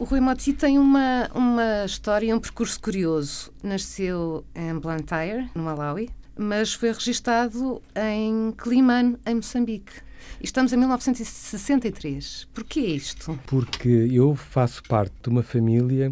O 0.00 0.02
Rui 0.02 0.18
Moti 0.18 0.52
tem 0.52 0.76
uma, 0.76 1.30
uma 1.32 1.84
história, 1.84 2.34
um 2.34 2.40
percurso 2.40 2.80
curioso. 2.80 3.52
Nasceu 3.62 4.44
em 4.52 4.76
Blantyre, 4.76 5.48
no 5.54 5.62
Malawi, 5.62 6.10
mas 6.36 6.74
foi 6.74 6.90
registado 6.90 7.80
em 7.94 8.52
Climane, 8.58 9.16
em 9.24 9.36
Moçambique. 9.36 9.92
Estamos 10.42 10.72
em 10.72 10.78
1963. 10.78 12.48
Porquê 12.52 12.80
isto? 12.80 13.38
Porque 13.46 13.88
eu 13.88 14.34
faço 14.34 14.82
parte 14.82 15.14
de 15.22 15.28
uma 15.28 15.44
família 15.44 16.10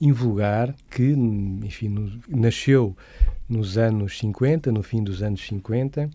invulgar 0.00 0.74
que, 0.90 1.12
enfim, 1.12 2.20
nasceu 2.28 2.96
nos 3.48 3.78
anos 3.78 4.18
50, 4.18 4.72
no 4.72 4.82
fim 4.82 5.00
dos 5.00 5.22
anos 5.22 5.46
50, 5.46 6.10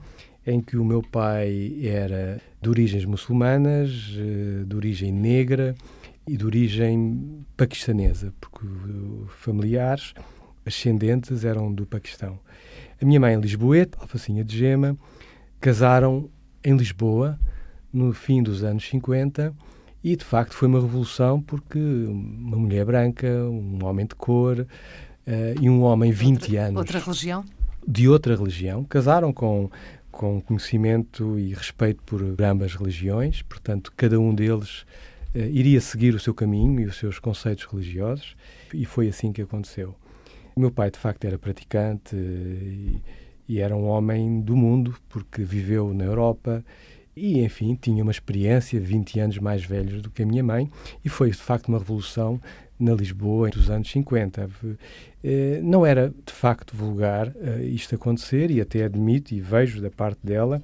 em 0.45 0.59
que 0.59 0.75
o 0.75 0.83
meu 0.83 1.01
pai 1.01 1.79
era 1.81 2.41
de 2.61 2.69
origens 2.69 3.05
muçulmanas, 3.05 4.13
eh, 4.17 4.65
de 4.65 4.75
origem 4.75 5.13
negra 5.13 5.73
e 6.27 6.35
de 6.35 6.45
origem 6.45 7.45
paquistanesa, 7.55 8.33
porque 8.41 8.65
familiares 9.29 10.13
ascendentes 10.65 11.45
eram 11.45 11.73
do 11.73 11.85
Paquistão. 11.85 12.37
A 13.01 13.05
minha 13.05 13.19
mãe, 13.19 13.39
Lisboeta, 13.39 13.97
alfacinha 14.01 14.43
de 14.43 14.57
gema, 14.57 14.97
casaram 15.61 16.29
em 16.63 16.75
Lisboa 16.75 17.39
no 17.93 18.11
fim 18.13 18.43
dos 18.43 18.63
anos 18.63 18.87
50 18.89 19.55
e, 20.03 20.15
de 20.15 20.25
facto, 20.25 20.53
foi 20.53 20.67
uma 20.67 20.81
revolução 20.81 21.41
porque 21.41 21.79
uma 21.79 22.57
mulher 22.57 22.85
branca, 22.85 23.27
um 23.27 23.83
homem 23.85 24.05
de 24.05 24.15
cor 24.15 24.59
uh, 24.59 24.65
e 25.61 25.69
um 25.69 25.81
homem 25.83 26.11
20 26.11 26.41
outra, 26.41 26.61
anos. 26.61 26.77
Outra 26.77 26.99
religião? 26.99 27.45
De 27.87 28.09
outra 28.09 28.35
religião. 28.35 28.83
Casaram 28.83 29.31
com, 29.31 29.69
com 30.11 30.41
conhecimento 30.41 31.39
e 31.39 31.53
respeito 31.53 32.03
por 32.03 32.21
ambas 32.43 32.75
religiões, 32.75 33.41
portanto, 33.41 33.93
cada 33.95 34.19
um 34.19 34.35
deles 34.35 34.85
iria 35.35 35.79
seguir 35.81 36.15
o 36.15 36.19
seu 36.19 36.33
caminho 36.33 36.79
e 36.79 36.85
os 36.85 36.97
seus 36.97 37.19
conceitos 37.19 37.65
religiosos 37.65 38.35
e 38.73 38.85
foi 38.85 39.07
assim 39.07 39.31
que 39.31 39.41
aconteceu. 39.41 39.95
O 40.55 40.59
meu 40.59 40.71
pai, 40.71 40.89
de 40.89 40.97
facto, 40.97 41.25
era 41.25 41.37
praticante 41.37 42.15
e, 42.15 43.01
e 43.47 43.59
era 43.59 43.75
um 43.75 43.85
homem 43.85 44.41
do 44.41 44.55
mundo, 44.55 44.95
porque 45.07 45.43
viveu 45.43 45.93
na 45.93 46.05
Europa 46.05 46.65
e, 47.15 47.39
enfim, 47.43 47.75
tinha 47.79 48.03
uma 48.03 48.11
experiência 48.11 48.79
20 48.79 49.19
anos 49.19 49.37
mais 49.39 49.63
velhos 49.63 50.01
do 50.01 50.09
que 50.09 50.23
a 50.23 50.25
minha 50.25 50.43
mãe 50.43 50.69
e 51.03 51.09
foi, 51.09 51.31
de 51.31 51.37
facto, 51.37 51.67
uma 51.67 51.79
revolução 51.79 52.39
na 52.79 52.93
Lisboa 52.93 53.49
dos 53.49 53.69
anos 53.69 53.89
50. 53.89 54.49
Eh, 55.23 55.59
não 55.63 55.85
era, 55.85 56.13
de 56.25 56.31
facto, 56.31 56.75
vulgar 56.75 57.33
eh, 57.35 57.63
isto 57.65 57.95
acontecer 57.95 58.51
e 58.51 58.61
até 58.61 58.83
admito 58.83 59.33
e 59.33 59.41
vejo 59.41 59.81
da 59.81 59.89
parte 59.89 60.19
dela 60.23 60.61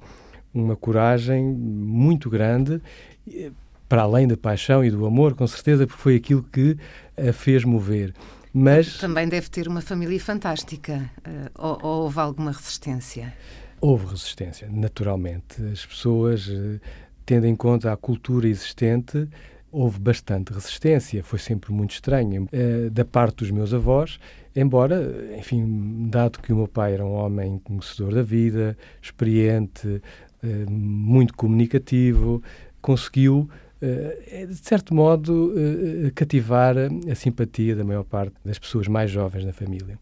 uma 0.52 0.76
coragem 0.76 1.42
muito 1.44 2.30
grande 2.30 2.80
eh, 3.28 3.50
para 3.94 4.02
além 4.02 4.26
da 4.26 4.36
paixão 4.36 4.84
e 4.84 4.90
do 4.90 5.06
amor, 5.06 5.34
com 5.34 5.46
certeza, 5.46 5.86
porque 5.86 6.02
foi 6.02 6.16
aquilo 6.16 6.42
que 6.42 6.76
a 7.16 7.32
fez 7.32 7.62
mover. 7.62 8.12
Mas 8.52 8.98
também 8.98 9.28
deve 9.28 9.48
ter 9.48 9.68
uma 9.68 9.80
família 9.80 10.18
fantástica. 10.18 11.08
Ou, 11.56 11.78
ou 11.80 12.02
houve 12.02 12.18
alguma 12.18 12.50
resistência? 12.50 13.32
Houve 13.80 14.06
resistência, 14.06 14.68
naturalmente. 14.68 15.62
As 15.72 15.86
pessoas, 15.86 16.50
eh, 16.50 16.80
tendo 17.24 17.46
em 17.46 17.54
conta 17.54 17.92
a 17.92 17.96
cultura 17.96 18.48
existente, 18.48 19.28
houve 19.70 20.00
bastante 20.00 20.52
resistência. 20.52 21.22
Foi 21.22 21.38
sempre 21.38 21.70
muito 21.70 21.92
estranho. 21.92 22.48
Eh, 22.50 22.90
da 22.90 23.04
parte 23.04 23.36
dos 23.36 23.52
meus 23.52 23.72
avós, 23.72 24.18
embora, 24.56 25.36
enfim, 25.38 26.08
dado 26.10 26.40
que 26.40 26.52
o 26.52 26.56
meu 26.56 26.66
pai 26.66 26.94
era 26.94 27.06
um 27.06 27.12
homem 27.12 27.60
conhecedor 27.62 28.12
da 28.12 28.24
vida, 28.24 28.76
experiente, 29.00 30.02
eh, 30.42 30.66
muito 30.68 31.32
comunicativo, 31.34 32.42
conseguiu 32.82 33.48
de 33.80 34.54
certo 34.56 34.94
modo, 34.94 35.52
cativar 36.14 36.74
a 37.10 37.14
simpatia 37.14 37.76
da 37.76 37.84
maior 37.84 38.04
parte 38.04 38.34
das 38.44 38.58
pessoas 38.58 38.88
mais 38.88 39.10
jovens 39.10 39.44
da 39.44 39.52
família. 39.52 39.98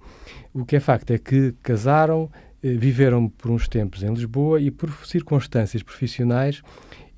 O 0.55 0.67
que 0.67 0.77
é 0.77 0.81
facto 0.81 1.11
é 1.13 1.19
que 1.19 1.55
casaram, 1.63 2.31
eh, 2.63 2.75
viveram 2.75 3.27
por 3.27 3.51
uns 3.51 3.67
tempos 3.67 4.03
em 4.03 4.13
Lisboa 4.13 4.61
e, 4.61 4.71
por 4.71 4.91
circunstâncias 5.07 5.83
profissionais, 5.83 6.63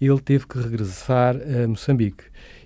ele 0.00 0.20
teve 0.20 0.46
que 0.46 0.56
regressar 0.58 1.36
a 1.36 1.66
Moçambique. 1.66 2.24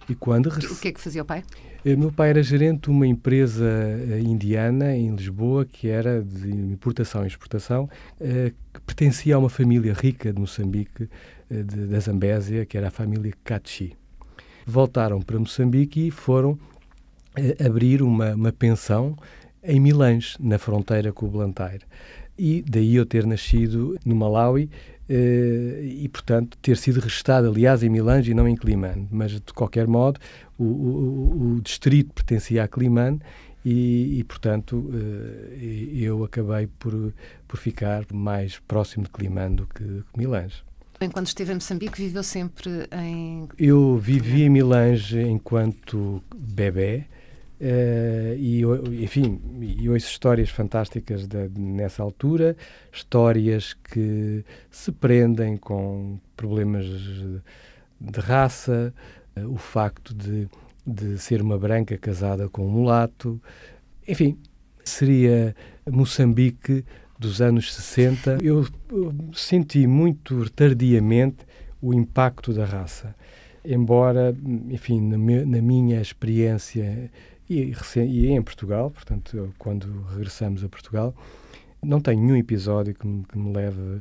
E 0.08 0.14
quando 0.14 0.48
o 0.48 0.76
que 0.76 0.88
é 0.88 0.92
que 0.92 1.00
fazia 1.00 1.22
o 1.22 1.24
pai? 1.24 1.42
Eh, 1.84 1.96
meu 1.96 2.12
pai 2.12 2.30
era 2.30 2.42
gerente 2.42 2.82
de 2.82 2.90
uma 2.90 3.06
empresa 3.06 3.64
eh, 3.64 4.20
indiana 4.20 4.94
em 4.94 5.14
Lisboa 5.14 5.64
que 5.64 5.88
era 5.88 6.22
de 6.22 6.50
importação 6.50 7.24
e 7.24 7.26
exportação, 7.26 7.88
que 8.18 8.80
pertencia 8.82 9.36
a 9.36 9.38
uma 9.38 9.48
família 9.48 9.94
rica 9.94 10.32
de 10.32 10.38
Moçambique, 10.38 11.08
de, 11.50 11.86
da 11.86 12.00
Zambésia, 12.00 12.64
que 12.66 12.76
era 12.76 12.88
a 12.88 12.91
família 12.91 13.32
Kachi. 13.44 13.97
Voltaram 14.66 15.20
para 15.20 15.38
Moçambique 15.38 16.09
e 16.09 16.10
foram 16.10 16.59
abrir 17.64 18.03
uma, 18.03 18.34
uma 18.34 18.53
pensão 18.53 19.16
em 19.62 19.81
Milange, 19.81 20.37
na 20.41 20.58
fronteira 20.58 21.12
com 21.12 21.26
o 21.26 21.31
Blantyre 21.31 21.84
e 22.38 22.62
daí 22.62 22.94
eu 22.94 23.04
ter 23.04 23.26
nascido 23.26 23.98
no 24.04 24.14
Malawi 24.14 24.70
eh, 25.08 25.81
e, 25.82 26.08
portanto, 26.08 26.56
ter 26.62 26.76
sido 26.76 27.00
registado, 27.00 27.48
aliás, 27.48 27.82
em 27.82 27.88
Milange 27.88 28.31
e 28.31 28.34
não 28.34 28.47
em 28.47 28.54
Climane. 28.54 29.08
Mas, 29.10 29.32
de 29.32 29.53
qualquer 29.53 29.88
modo, 29.88 30.20
o, 30.56 30.64
o, 30.64 31.54
o 31.56 31.60
distrito 31.60 32.14
pertencia 32.14 32.62
a 32.62 32.69
Climane 32.69 33.20
e, 33.64 34.20
e, 34.20 34.25
portanto, 34.25 34.88
eh, 34.94 35.91
eu 35.94 36.22
acabei 36.22 36.69
por, 36.78 37.12
por 37.48 37.58
ficar 37.58 38.04
mais 38.12 38.60
próximo 38.69 39.04
de 39.04 39.10
Climane 39.10 39.56
do 39.56 39.66
que 39.66 40.04
Milange. 40.16 40.62
Enquanto 41.00 41.28
esteve 41.28 41.53
em 41.53 41.54
Moçambique, 41.54 42.03
viveu 42.03 42.22
sempre 42.22 42.88
em... 42.92 43.48
Eu 43.56 43.97
vivi 43.97 44.42
em 44.42 44.50
Milange 44.50 45.20
enquanto 45.20 46.22
bebê, 46.34 47.06
Uh, 47.60 48.38
e, 48.38 48.62
enfim, 49.03 49.41
e 49.60 49.91
ouço 49.91 50.06
histórias 50.06 50.48
fantásticas 50.48 51.26
de, 51.26 51.48
nessa 51.58 52.04
altura, 52.04 52.56
histórias 52.92 53.75
que 53.75 54.44
se 54.70 54.92
prendem 54.92 55.56
com 55.56 56.20
problemas 56.37 56.87
de 56.87 58.20
raça, 58.20 58.94
uh, 59.37 59.53
o 59.53 59.56
facto 59.56 60.14
de, 60.14 60.48
de 60.87 61.19
ser 61.19 61.42
uma 61.42 61.58
branca 61.58 61.98
casada 61.98 62.48
com 62.48 62.64
um 62.64 62.70
mulato, 62.70 63.42
enfim, 64.06 64.38
seria 64.84 65.53
Moçambique 65.84 66.84
dos 67.18 67.40
anos 67.40 67.74
60. 67.74 68.38
Eu, 68.42 68.66
senti 69.32 69.86
muito 69.86 70.48
tardiamente 70.50 71.46
o 71.80 71.92
impacto 71.92 72.52
da 72.52 72.64
raça, 72.64 73.14
embora, 73.64 74.34
enfim, 74.70 75.00
na, 75.00 75.18
minha 75.60 76.00
experiência 76.00 77.10
e, 77.48 77.72
e 77.96 78.26
em 78.28 78.42
Portugal, 78.42 78.90
portanto, 78.90 79.54
quando 79.58 80.02
regressamos 80.14 80.64
a 80.64 80.68
Portugal, 80.68 81.14
não 81.82 82.00
tenho 82.00 82.20
nenhum 82.20 82.36
episódio 82.36 82.94
que 82.94 83.06
me, 83.06 83.24
que 83.24 83.38
me 83.38 83.52
leve 83.52 84.00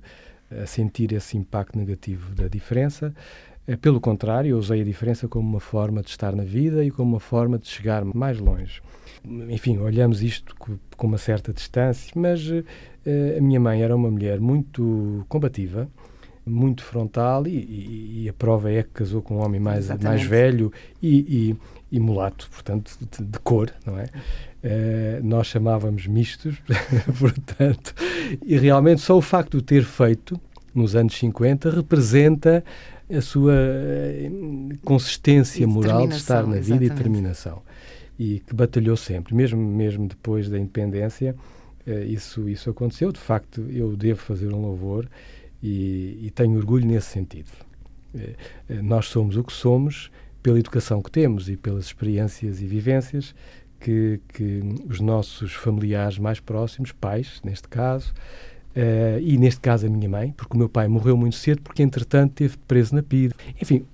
a 0.50 0.66
sentir 0.66 1.12
esse 1.12 1.38
impacto 1.38 1.78
negativo 1.78 2.34
da 2.34 2.48
diferença. 2.48 3.14
Eh, 3.68 3.76
pelo 3.76 4.00
contrário, 4.00 4.52
eu 4.52 4.58
usei 4.58 4.82
a 4.82 4.84
diferença 4.84 5.28
como 5.28 5.48
uma 5.48 5.60
forma 5.60 6.02
de 6.02 6.10
estar 6.10 6.34
na 6.36 6.44
vida 6.44 6.84
e 6.84 6.90
como 6.90 7.12
uma 7.12 7.20
forma 7.20 7.60
de 7.60 7.68
chegar 7.68 8.06
mais 8.06 8.40
longe. 8.40 8.82
Enfim, 9.50 9.78
olhamos 9.78 10.24
isto 10.24 10.56
com 10.56 11.08
uma 11.08 11.18
certa 11.18 11.52
distância, 11.52 12.12
mas 12.16 12.48
uh, 12.50 12.64
a 13.38 13.42
minha 13.42 13.60
mãe 13.60 13.82
era 13.82 13.94
uma 13.94 14.10
mulher 14.10 14.40
muito 14.40 15.26
combativa, 15.28 15.90
muito 16.46 16.82
frontal 16.82 17.46
e, 17.46 17.58
e, 17.58 18.24
e, 18.24 18.30
a 18.30 18.34
prova 18.34 18.72
é 18.72 18.82
que 18.82 18.90
casou 18.90 19.22
com 19.22 19.36
um 19.36 19.46
homem 19.46 19.60
mais, 19.60 19.90
mais 20.02 20.24
velho 20.24 20.72
e, 21.04 21.58
e, 21.92 22.00
mulato, 22.00 22.50
portanto, 22.50 22.98
de, 23.02 23.26
de, 23.26 23.40
cor, 23.40 23.70
não 23.86 24.00
é? 24.00 24.06
Uh, 24.06 25.24
nós 25.24 25.48
chamávamos 25.48 26.08
mistos, 26.08 26.56
portanto, 27.20 27.94
e 28.46 28.58
realmente 28.58 29.02
só 29.02 29.18
o 29.18 29.22
facto 29.22 29.52
de 29.52 29.58
o 29.58 29.62
ter 29.62 29.84
feito 29.84 30.40
nos 30.74 30.96
anos 30.96 31.18
50 31.18 31.70
representa 31.70 32.64
a 33.10 33.22
sua 33.22 33.54
eh, 33.56 34.30
consistência 34.84 35.66
moral 35.68 36.08
de 36.08 36.16
estar 36.16 36.46
na 36.46 36.56
vida 36.56 36.60
exatamente. 36.60 36.86
e 36.86 36.90
determinação. 36.90 37.62
E 38.20 38.40
que 38.40 38.54
batalhou 38.54 38.98
sempre, 38.98 39.34
mesmo, 39.36 39.62
mesmo 39.62 40.08
depois 40.08 40.50
da 40.50 40.58
independência, 40.58 41.36
uh, 41.86 42.04
isso, 42.04 42.50
isso 42.50 42.70
aconteceu. 42.70 43.12
De 43.12 43.20
facto, 43.20 43.62
eu 43.70 43.96
devo 43.96 44.20
fazer 44.20 44.52
um 44.52 44.60
louvor 44.60 45.08
e, 45.62 46.20
e 46.24 46.32
tenho 46.32 46.58
orgulho 46.58 46.86
nesse 46.86 47.08
sentido. 47.08 47.52
Eh, 48.16 48.36
eh, 48.70 48.82
nós 48.82 49.08
somos 49.08 49.38
o 49.38 49.44
que 49.44 49.54
somos 49.54 50.12
pela 50.42 50.60
educação 50.60 51.02
que 51.02 51.12
temos 51.12 51.50
e 51.50 51.58
pelas 51.58 51.86
experiências 51.86 52.62
e 52.62 52.66
vivências 52.66 53.36
que, 53.80 54.20
que 54.30 54.62
os 54.90 55.00
nossos 55.00 55.54
familiares 55.54 56.18
mais 56.18 56.40
próximos, 56.40 56.92
pais, 56.92 57.42
neste 57.44 57.68
caso, 57.68 58.14
uh, 58.78 59.20
e 59.20 59.38
neste 59.38 59.60
caso 59.60 59.88
a 59.88 59.90
minha 59.90 60.08
mãe, 60.08 60.34
porque 60.38 60.56
o 60.56 60.58
meu 60.58 60.70
pai 60.70 60.88
morreu 60.88 61.18
muito 61.18 61.36
cedo, 61.36 61.62
porque 61.62 61.82
entretanto 61.82 62.42
esteve 62.42 62.58
preso 62.68 62.96
na 62.96 63.04
PIDE. 63.04 63.34
Enfim, 63.62 63.86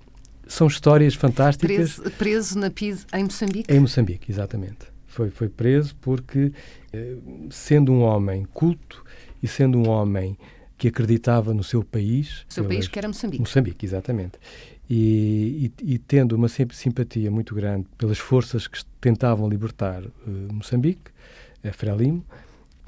são 0.48 0.68
histórias 0.68 1.16
fantásticas. 1.16 1.96
Preso, 1.96 2.12
preso 2.18 2.60
na 2.60 2.70
PIDE 2.70 3.02
em 3.14 3.24
Moçambique? 3.24 3.74
Em 3.74 3.80
Moçambique, 3.80 4.32
exatamente. 4.32 4.94
Foi, 5.08 5.30
foi 5.30 5.48
preso 5.48 5.96
porque, 6.02 6.52
sendo 7.52 7.92
um 7.92 8.02
homem 8.02 8.48
culto 8.52 9.04
e 9.42 9.48
sendo 9.48 9.78
um 9.78 9.88
homem 9.88 10.36
que 10.78 10.88
acreditava 10.88 11.54
no 11.54 11.64
seu 11.64 11.84
país. 11.84 12.46
O 12.50 12.54
seu 12.54 12.66
país 12.66 12.88
que 12.88 13.00
era 13.00 13.08
Moçambique. 13.08 13.40
Moçambique, 13.40 13.86
exatamente. 13.86 14.34
e, 14.90 15.72
e, 15.82 15.94
e, 15.94 15.98
tendo 15.98 16.36
uma 16.36 16.50
simpatia 16.50 17.32
muito 17.32 17.56
grande 17.56 17.88
pelas 17.98 18.18
forças 18.18 18.68
que 18.68 18.84
tentavam 19.00 19.48
libertar 19.48 20.04
uh, 20.04 20.12
Moçambique, 20.52 21.12
a 21.64 21.72
Frelimo, 21.72 22.26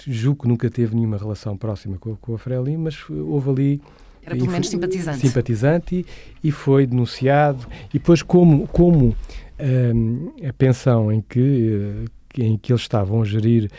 julgo 0.06 0.44
que 0.44 0.47
nunca 0.47 0.69
teve 0.69 0.95
nenhuma 0.95 1.18
relação 1.18 1.57
próxima 1.57 1.97
com, 1.97 2.15
com 2.15 2.36
a 2.36 2.38
Frelimo, 2.38 2.83
mas 2.83 2.97
houve 3.09 3.50
ali 3.50 3.81
era 4.25 4.36
pelo 4.36 4.51
menos 4.51 4.69
simpatizante. 4.69 5.19
Simpatizante 5.19 6.06
e, 6.44 6.51
foi 6.51 6.88
denunciado. 6.88 7.68
E 7.89 8.00
depois, 8.00 8.24
como, 8.24 8.68
como 8.68 9.15
um, 9.59 10.47
a 10.47 10.51
pensão 10.53 11.12
em 11.12 11.21
que, 11.21 12.06
em 12.39 12.57
que 12.57 12.71
eles 12.71 12.81
estavam 12.81 13.21
a 13.21 13.25
gerir, 13.25 13.69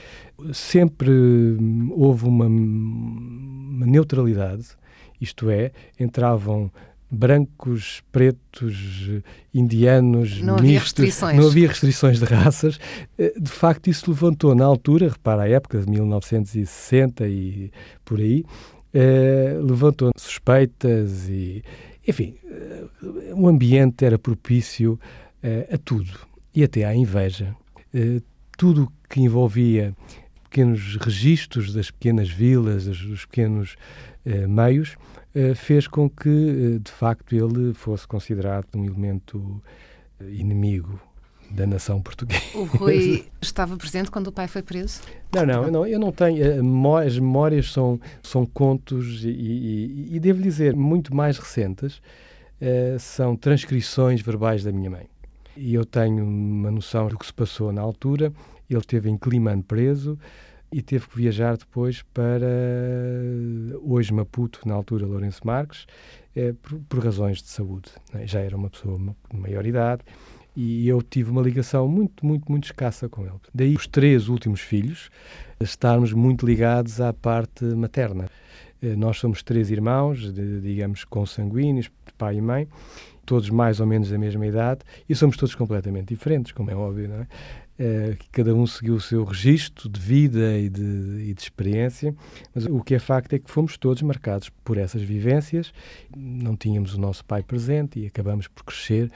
sempre 0.53 1.11
houve 1.91 2.27
uma, 2.27 2.47
uma 2.47 3.87
neutralidade, 3.87 4.67
isto 5.21 5.51
é, 5.51 5.73
entravam 5.99 6.71
brancos, 7.11 8.03
pretos, 8.11 9.11
indianos, 9.55 10.41
não 10.41 10.55
mistos, 10.55 10.59
havia 10.59 10.79
restrições. 10.81 11.37
não 11.37 11.47
havia 11.47 11.69
restrições 11.69 12.19
de 12.19 12.25
raças. 12.25 12.79
Eh, 13.19 13.35
de 13.39 13.51
facto, 13.51 13.89
isso 13.89 14.11
levantou 14.11 14.55
na 14.55 14.65
altura, 14.65 15.09
repara, 15.09 15.43
a 15.43 15.49
época 15.49 15.79
de 15.79 15.91
1960 15.91 17.29
e 17.29 17.71
por 18.05 18.19
aí, 18.19 18.45
eh, 18.93 19.59
levantou 19.63 20.11
suspeitas 20.17 21.29
e, 21.29 21.63
enfim, 22.07 22.37
eh, 22.47 22.85
o 23.35 23.49
ambiente 23.49 24.05
era 24.05 24.19
propício 24.19 24.99
eh, 25.43 25.69
a 25.73 25.77
tudo 25.77 26.19
e 26.55 26.65
até 26.65 26.85
à 26.85 26.95
inveja. 26.95 27.55
Eh, 27.93 28.23
tudo 28.57 28.91
que 29.09 29.21
envolvia 29.21 29.95
pequenos 30.45 30.97
registros 30.97 31.75
das 31.75 31.91
pequenas 31.91 32.31
vilas, 32.31 32.87
dos 32.87 33.27
pequenos 33.27 33.77
meios, 34.49 34.97
fez 35.55 35.87
com 35.87 36.09
que, 36.09 36.29
eh, 36.29 36.79
de 36.79 36.91
facto, 36.91 37.35
ele 37.35 37.75
fosse 37.75 38.07
considerado 38.07 38.67
um 38.75 38.85
elemento 38.85 39.63
inimigo 40.21 41.01
da 41.51 41.67
nação 41.67 42.01
portuguesa. 42.01 42.43
O 42.55 42.65
Rui 42.65 43.27
estava 43.41 43.77
presente 43.77 44.11
quando 44.11 44.29
o 44.29 44.33
pai 44.33 44.49
foi 44.49 44.63
preso? 44.63 45.01
Não, 45.33 45.47
não, 45.47 45.65
eu 45.65 45.71
não, 45.71 45.87
eu 45.87 45.99
não 45.99 46.13
tenho. 46.13 46.43
As 46.97 47.19
memórias 47.19 47.73
são, 47.73 48.01
são 48.23 48.45
contos 48.47 49.25
e, 49.25 49.29
e, 49.29 50.09
e 50.17 50.21
devo 50.21 50.43
dizer, 50.43 50.75
muito 50.75 51.15
mais 51.15 51.39
recentes, 51.39 51.97
uh, 52.61 52.99
são 52.99 53.37
transcrições 53.37 54.21
verbais 54.23 54.65
da 54.65 54.73
minha 54.73 54.91
mãe. 54.91 55.07
E 55.57 55.75
eu 55.75 55.85
tenho 55.85 56.25
uma 56.25 56.71
noção 56.71 57.09
do 57.09 57.19
que 57.19 57.27
se 57.27 57.33
passou 57.33 57.73
na 57.73 57.81
altura. 57.81 58.33
Ele 58.69 58.81
esteve 58.81 59.09
em 59.09 59.17
Climane 59.17 59.63
preso 59.63 60.19
e 60.77 60.83
teve 60.83 61.09
que 61.09 61.17
viajar 61.17 61.57
depois 61.57 62.03
para 62.13 62.47
hoje 63.81 64.13
Maputo, 64.13 64.61
na 64.67 64.75
altura 64.75 65.07
Lourenço 65.07 65.41
Marques, 65.43 65.87
eh, 66.35 66.53
por, 66.53 66.79
por, 66.81 67.03
razões 67.03 67.41
de 67.41 67.49
saúde. 67.49 67.89
Né? 68.13 68.27
Já 68.27 68.41
era 68.41 68.55
uma 68.55 68.69
pessoa 68.69 68.99
de 68.99 69.41
maior 69.41 69.65
idade 69.65 70.03
e 70.55 70.87
eu 70.87 71.01
tive 71.01 71.31
uma 71.31 71.41
ligação 71.41 71.89
muito, 71.89 72.27
muito, 72.27 72.53
muito 72.53 72.65
escassa 72.65 73.09
com 73.09 73.23
ele. 73.23 73.41
Daí 73.55 73.75
os 73.75 73.87
três 73.87 74.29
últimos 74.29 74.61
filhos 74.61 75.09
estarmos 75.59 76.13
muito 76.13 76.45
ligados 76.45 77.01
à 77.01 77.11
parte 77.11 77.65
materna. 77.65 78.29
Eh, 78.83 78.97
nós 78.97 79.19
somos 79.19 79.43
três 79.43 79.71
irmãos, 79.71 80.33
de, 80.33 80.61
digamos, 80.61 81.05
consanguíneos, 81.05 81.91
pai 82.17 82.37
e 82.37 82.41
mãe, 82.41 82.69
todos 83.25 83.51
mais 83.51 83.81
ou 83.81 83.87
menos 83.87 84.11
da 84.11 84.19
mesma 84.19 84.47
idade, 84.47 84.81
e 85.09 85.15
somos 85.15 85.37
todos 85.37 85.55
completamente 85.55 86.09
diferentes, 86.09 86.53
como 86.53 86.71
é 86.71 86.77
óbvio, 86.77 87.09
não 87.09 87.17
é? 87.17 87.27
Uh, 87.79 88.17
cada 88.33 88.55
um 88.55 88.67
seguiu 88.67 88.95
o 88.95 89.01
seu 89.01 89.23
registro 89.23 89.87
de 89.87 90.01
vida 90.01 90.57
e 90.59 90.71
de, 90.71 91.29
e 91.29 91.35
de, 91.35 91.43
experiência, 91.43 92.15
mas 92.55 92.65
o 92.65 92.83
que 92.83 92.95
é 92.95 92.99
facto 92.99 93.35
é 93.35 93.39
que 93.39 93.51
fomos 93.51 93.77
todos 93.77 94.01
marcados 94.01 94.49
por 94.65 94.79
essas 94.79 95.03
vivências, 95.03 95.75
não 96.17 96.57
tínhamos 96.57 96.95
o 96.95 97.01
nosso 97.01 97.23
pai 97.27 97.43
presente 97.43 98.01
e 98.01 98.07
acabamos 98.07 98.49
por 98.49 98.65
crescer 98.65 99.11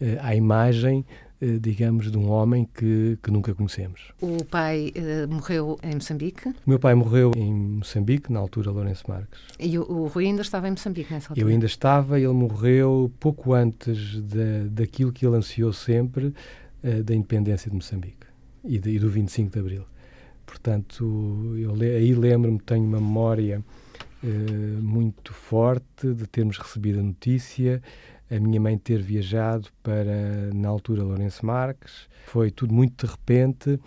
uh, 0.00 0.04
à 0.20 0.34
imagem 0.34 1.04
eh, 1.08 1.31
digamos, 1.60 2.10
de 2.10 2.16
um 2.16 2.30
homem 2.30 2.68
que, 2.72 3.18
que 3.22 3.30
nunca 3.30 3.52
conhecemos. 3.54 4.12
O 4.20 4.44
pai 4.44 4.92
uh, 4.96 5.32
morreu 5.32 5.78
em 5.82 5.94
Moçambique? 5.94 6.48
O 6.48 6.54
meu 6.66 6.78
pai 6.78 6.94
morreu 6.94 7.32
em 7.36 7.52
Moçambique, 7.52 8.32
na 8.32 8.38
altura 8.38 8.70
Lourenço 8.70 9.04
Marques. 9.08 9.40
E 9.58 9.76
o, 9.76 9.82
o 9.82 10.06
Rui 10.06 10.26
ainda 10.26 10.42
estava 10.42 10.68
em 10.68 10.70
Moçambique 10.70 11.12
nessa 11.12 11.32
altura? 11.32 11.44
Eu 11.44 11.50
ainda 11.50 11.66
estava, 11.66 12.18
ele 12.20 12.28
morreu 12.28 13.10
pouco 13.18 13.54
antes 13.54 14.22
de, 14.22 14.68
daquilo 14.70 15.12
que 15.12 15.26
ele 15.26 15.36
ansiou 15.36 15.72
sempre, 15.72 16.26
uh, 16.26 17.02
da 17.02 17.14
independência 17.14 17.68
de 17.68 17.74
Moçambique 17.74 18.26
e, 18.64 18.78
de, 18.78 18.90
e, 18.90 18.98
do 19.00 19.08
25 19.08 19.50
de 19.50 19.58
Abril. 19.58 19.84
Portanto, 20.46 21.56
eu 21.58 21.72
aí 21.74 22.14
lembro-me, 22.14 22.60
tenho 22.60 22.84
uma 22.84 23.00
memória 23.00 23.64
uh, 24.22 24.82
muito 24.82 25.32
forte 25.32 26.14
de 26.14 26.26
termos 26.28 26.56
recebido 26.58 27.00
a 27.00 27.02
notícia 27.02 27.82
a 28.34 28.40
minha 28.40 28.60
mãe 28.60 28.78
ter 28.78 29.02
viajado 29.02 29.68
para, 29.82 30.50
na 30.54 30.68
altura, 30.68 31.02
Lourenço 31.02 31.44
Marques. 31.44 32.08
Foi 32.26 32.50
tudo 32.50 32.72
muito 32.72 33.04
de 33.04 33.12
repente. 33.12 33.78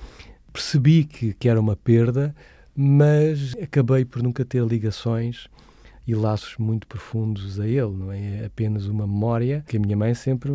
Percebi 0.54 1.04
que, 1.04 1.34
que 1.34 1.50
era 1.50 1.60
uma 1.60 1.76
perda, 1.76 2.36
mas 2.76 3.56
acabei 3.62 4.06
por 4.06 4.22
nunca 4.22 4.46
ter 4.46 4.64
ligações 4.64 5.48
e 6.08 6.14
laços 6.14 6.58
muito 6.58 6.86
profundos 6.86 7.60
a 7.60 7.68
ele, 7.68 7.92
não 7.92 8.12
é? 8.12 8.42
é 8.42 8.46
apenas 8.46 8.86
uma 8.86 9.08
memória 9.08 9.64
que 9.68 9.78
a 9.78 9.80
minha 9.80 9.98
mãe 9.98 10.14
sempre 10.14 10.52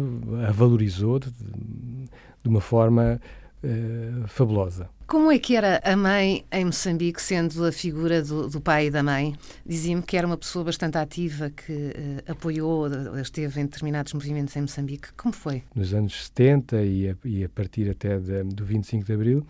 a 0.46 0.52
valorizou 0.52 1.18
de, 1.18 1.30
de 1.30 2.48
uma 2.48 2.60
forma 2.60 3.20
uh, 3.64 4.26
fabulosa. 4.28 4.88
Como 5.06 5.32
é 5.32 5.38
que 5.38 5.56
era 5.56 5.80
a 5.84 5.96
mãe 5.96 6.44
em 6.52 6.64
Moçambique, 6.64 7.20
sendo 7.20 7.64
a 7.64 7.72
figura 7.72 8.22
do, 8.22 8.48
do 8.48 8.60
pai 8.60 8.86
e 8.86 8.90
da 8.90 9.02
mãe? 9.02 9.34
Dizia-me 9.66 10.02
que 10.02 10.16
era 10.16 10.26
uma 10.26 10.36
pessoa 10.36 10.64
bastante 10.64 10.98
ativa, 10.98 11.50
que 11.50 11.72
uh, 11.72 12.30
apoiou, 12.30 12.86
esteve 13.20 13.60
em 13.60 13.64
determinados 13.64 14.12
movimentos 14.12 14.54
em 14.56 14.62
Moçambique. 14.62 15.08
Como 15.16 15.34
foi? 15.34 15.62
Nos 15.74 15.92
anos 15.92 16.26
70 16.26 16.82
e 16.82 17.08
a, 17.10 17.16
e 17.24 17.44
a 17.44 17.48
partir 17.48 17.90
até 17.90 18.18
de, 18.18 18.44
do 18.44 18.64
25 18.64 19.04
de 19.04 19.12
Abril, 19.12 19.46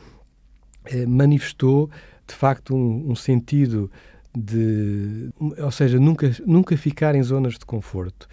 uh, 0.93 1.09
manifestou, 1.09 1.91
de 2.27 2.35
facto, 2.35 2.75
um, 2.75 3.11
um 3.11 3.15
sentido 3.15 3.91
de... 4.37 5.31
Ou 5.59 5.71
seja, 5.71 5.99
nunca, 5.99 6.35
nunca 6.47 6.77
ficar 6.77 7.15
em 7.15 7.23
zonas 7.23 7.59
de 7.59 7.67
conforto. 7.67 8.29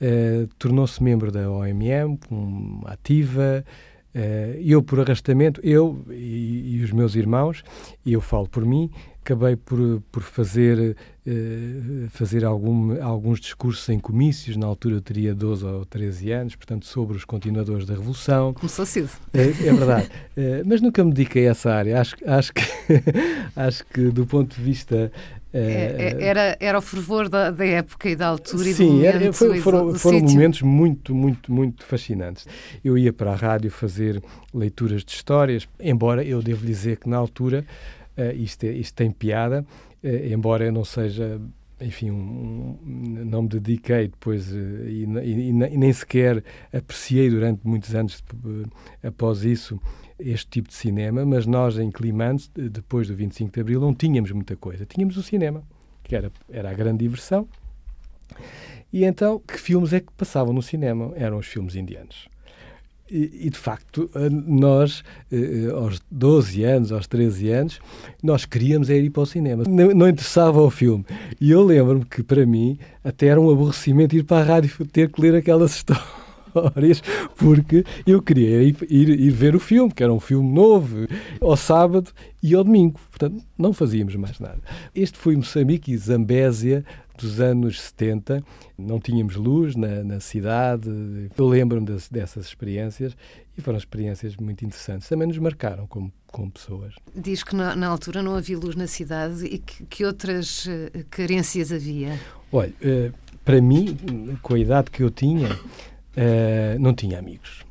Uh, 0.00 0.46
Tornou-se 0.58 1.02
membro 1.02 1.32
da 1.32 1.50
OMM, 1.50 2.20
um, 2.30 2.82
ativa, 2.86 3.64
eu, 4.60 4.82
por 4.82 5.00
arrastamento, 5.00 5.60
eu 5.62 6.04
e, 6.10 6.76
e, 6.76 6.82
os 6.82 6.92
meus 6.92 7.14
irmãos, 7.14 7.62
e 8.04 8.12
eu 8.12 8.20
falo 8.20 8.48
por 8.48 8.64
mim, 8.64 8.90
acabei 9.28 9.56
por, 9.56 10.00
por 10.10 10.22
fazer, 10.22 10.96
uh, 11.26 12.08
fazer 12.08 12.46
algum, 12.46 13.02
alguns 13.02 13.38
discursos 13.38 13.86
em 13.90 13.98
comícios, 13.98 14.56
na 14.56 14.66
altura 14.66 14.94
eu 14.94 15.02
teria 15.02 15.34
12 15.34 15.66
ou 15.66 15.84
13 15.84 16.32
anos, 16.32 16.56
portanto, 16.56 16.86
sobre 16.86 17.14
os 17.14 17.26
continuadores 17.26 17.84
da 17.84 17.94
Revolução. 17.94 18.54
Começou 18.54 18.86
cedo. 18.86 19.10
É, 19.34 19.42
é 19.42 19.72
verdade. 19.72 20.06
uh, 20.06 20.64
mas 20.64 20.80
nunca 20.80 21.04
me 21.04 21.12
dediquei 21.12 21.46
a 21.46 21.50
essa 21.50 21.70
área. 21.70 22.00
Acho, 22.00 22.16
acho, 22.26 22.54
que, 22.54 22.62
acho 23.54 23.84
que, 23.84 24.10
do 24.10 24.24
ponto 24.24 24.56
de 24.56 24.62
vista 24.62 25.12
é, 25.52 26.16
é, 26.20 26.24
era, 26.24 26.56
era 26.60 26.78
o 26.78 26.82
fervor 26.82 27.28
da, 27.28 27.50
da, 27.50 27.64
época 27.64 28.10
e 28.10 28.14
da 28.14 28.26
altura 28.26 28.64
sim, 28.64 28.70
e 28.70 28.74
do 28.74 28.84
momento. 28.92 29.14
Era, 29.14 29.32
foi, 29.32 29.60
foram, 29.60 29.92
do 29.92 29.98
foram 29.98 30.20
momentos 30.20 30.60
muito, 30.60 31.14
muito, 31.14 31.50
muito 31.50 31.84
fascinantes. 31.84 32.46
Eu 32.84 32.98
ia 32.98 33.12
para 33.12 33.32
a 33.32 33.34
rádio 33.34 33.70
fazer 33.70 34.22
leituras 34.52 35.02
de 35.02 35.12
histórias, 35.12 35.66
embora 35.80 36.22
eu 36.22 36.42
devo 36.42 36.66
dizer 36.66 36.98
que 36.98 37.08
na 37.08 37.16
altura, 37.16 37.64
uh, 38.18 38.36
isto, 38.36 38.64
é, 38.64 38.72
isto 38.72 38.94
tem 38.94 39.10
piada, 39.10 39.64
uh, 40.02 40.32
embora 40.32 40.64
eu 40.64 40.72
não 40.72 40.84
seja 40.84 41.40
enfim, 41.80 42.10
um, 42.10 42.76
não 42.84 43.42
me 43.42 43.48
dediquei 43.48 44.08
depois 44.08 44.50
uh, 44.50 44.56
e, 44.56 45.04
e, 45.22 45.48
e, 45.50 45.52
nem 45.52 45.92
sequer 45.92 46.42
apreciei 46.72 47.30
durante 47.30 47.60
muitos 47.64 47.94
anos 47.94 48.22
após 49.02 49.44
isso 49.44 49.80
este 50.18 50.48
tipo 50.48 50.68
de 50.68 50.74
cinema, 50.74 51.24
mas 51.24 51.46
nós 51.46 51.78
em 51.78 51.90
Climante, 51.90 52.50
depois 52.54 53.06
do 53.06 53.14
25 53.14 53.52
de 53.52 53.60
Abril, 53.60 53.80
não 53.80 53.94
tínhamos 53.94 54.32
muita 54.32 54.56
coisa. 54.56 54.84
Tínhamos 54.84 55.16
o 55.16 55.22
cinema, 55.22 55.62
que 56.02 56.16
era, 56.16 56.32
era 56.50 56.70
a 56.70 56.74
grande 56.74 56.98
diversão. 56.98 57.48
E 58.92 59.04
então, 59.04 59.38
que 59.38 59.58
filmes 59.58 59.92
é 59.92 60.00
que 60.00 60.12
passavam 60.12 60.52
no 60.52 60.62
cinema? 60.62 61.12
Eram 61.14 61.38
os 61.38 61.46
filmes 61.46 61.76
indianos. 61.76 62.28
E, 63.10 63.46
e, 63.46 63.50
de 63.50 63.58
facto, 63.58 64.10
nós, 64.46 65.02
eh, 65.32 65.70
aos 65.72 66.00
12 66.10 66.62
anos, 66.62 66.92
aos 66.92 67.06
13 67.06 67.50
anos, 67.50 67.80
nós 68.22 68.44
queríamos 68.44 68.90
ir 68.90 69.10
para 69.10 69.22
o 69.22 69.26
cinema. 69.26 69.64
Não, 69.66 69.88
não 69.94 70.08
interessava 70.08 70.60
o 70.60 70.70
filme. 70.70 71.06
E 71.40 71.50
eu 71.50 71.64
lembro-me 71.64 72.04
que, 72.04 72.22
para 72.22 72.44
mim, 72.44 72.78
até 73.02 73.28
era 73.28 73.40
um 73.40 73.50
aborrecimento 73.50 74.14
ir 74.14 74.24
para 74.24 74.42
a 74.42 74.44
rádio 74.44 74.70
ter 74.92 75.10
que 75.10 75.20
ler 75.20 75.34
aquelas 75.34 75.74
histórias 75.74 76.28
histórias, 76.48 77.02
porque 77.36 77.84
eu 78.06 78.22
queria 78.22 78.62
ir, 78.62 78.76
ir, 78.88 79.08
ir, 79.08 79.30
ver 79.30 79.54
o 79.54 79.60
filme, 79.60 79.92
que 79.92 80.02
era 80.02 80.12
um 80.12 80.20
filme 80.20 80.50
novo, 80.50 81.06
ao 81.40 81.56
sábado 81.56 82.10
e 82.42 82.54
ao 82.54 82.64
domingo. 82.64 82.98
Portanto, 83.10 83.42
não 83.56 83.72
fazíamos 83.72 84.14
mais 84.16 84.38
nada. 84.38 84.60
Este 84.94 85.18
foi 85.18 85.36
Moçambique 85.36 85.92
e 85.92 85.96
Zambésia 85.96 86.84
dos 87.18 87.40
anos 87.40 87.80
70. 87.80 88.42
Não 88.76 88.98
tínhamos 89.00 89.36
luz 89.36 89.76
na, 89.76 90.02
na 90.02 90.20
cidade. 90.20 90.88
Eu 91.36 91.46
lembro-me 91.46 91.86
dessas 92.10 92.46
experiências 92.46 93.16
e 93.56 93.60
foram 93.60 93.78
experiências 93.78 94.36
muito 94.36 94.64
interessantes. 94.64 95.08
Também 95.08 95.28
nos 95.28 95.38
marcaram 95.38 95.86
como, 95.86 96.12
como 96.26 96.50
pessoas. 96.50 96.94
Diz 97.14 97.42
que 97.42 97.54
na, 97.54 97.74
na 97.74 97.88
altura 97.88 98.22
não 98.22 98.34
havia 98.34 98.58
luz 98.58 98.76
na 98.76 98.86
cidade 98.86 99.44
e 99.44 99.58
que, 99.58 99.84
que 99.86 100.04
outras 100.04 100.66
uh, 100.66 101.04
carências 101.10 101.72
havia? 101.72 102.18
Olha, 102.52 102.72
uh, 102.82 103.12
para 103.44 103.60
mim, 103.60 103.96
com 104.42 104.54
a 104.54 104.58
idade 104.58 104.90
que 104.90 105.02
eu 105.02 105.10
tinha, 105.10 105.52
uh, 105.52 106.78
não 106.78 106.94
tinha 106.94 107.18
amigos. 107.18 107.64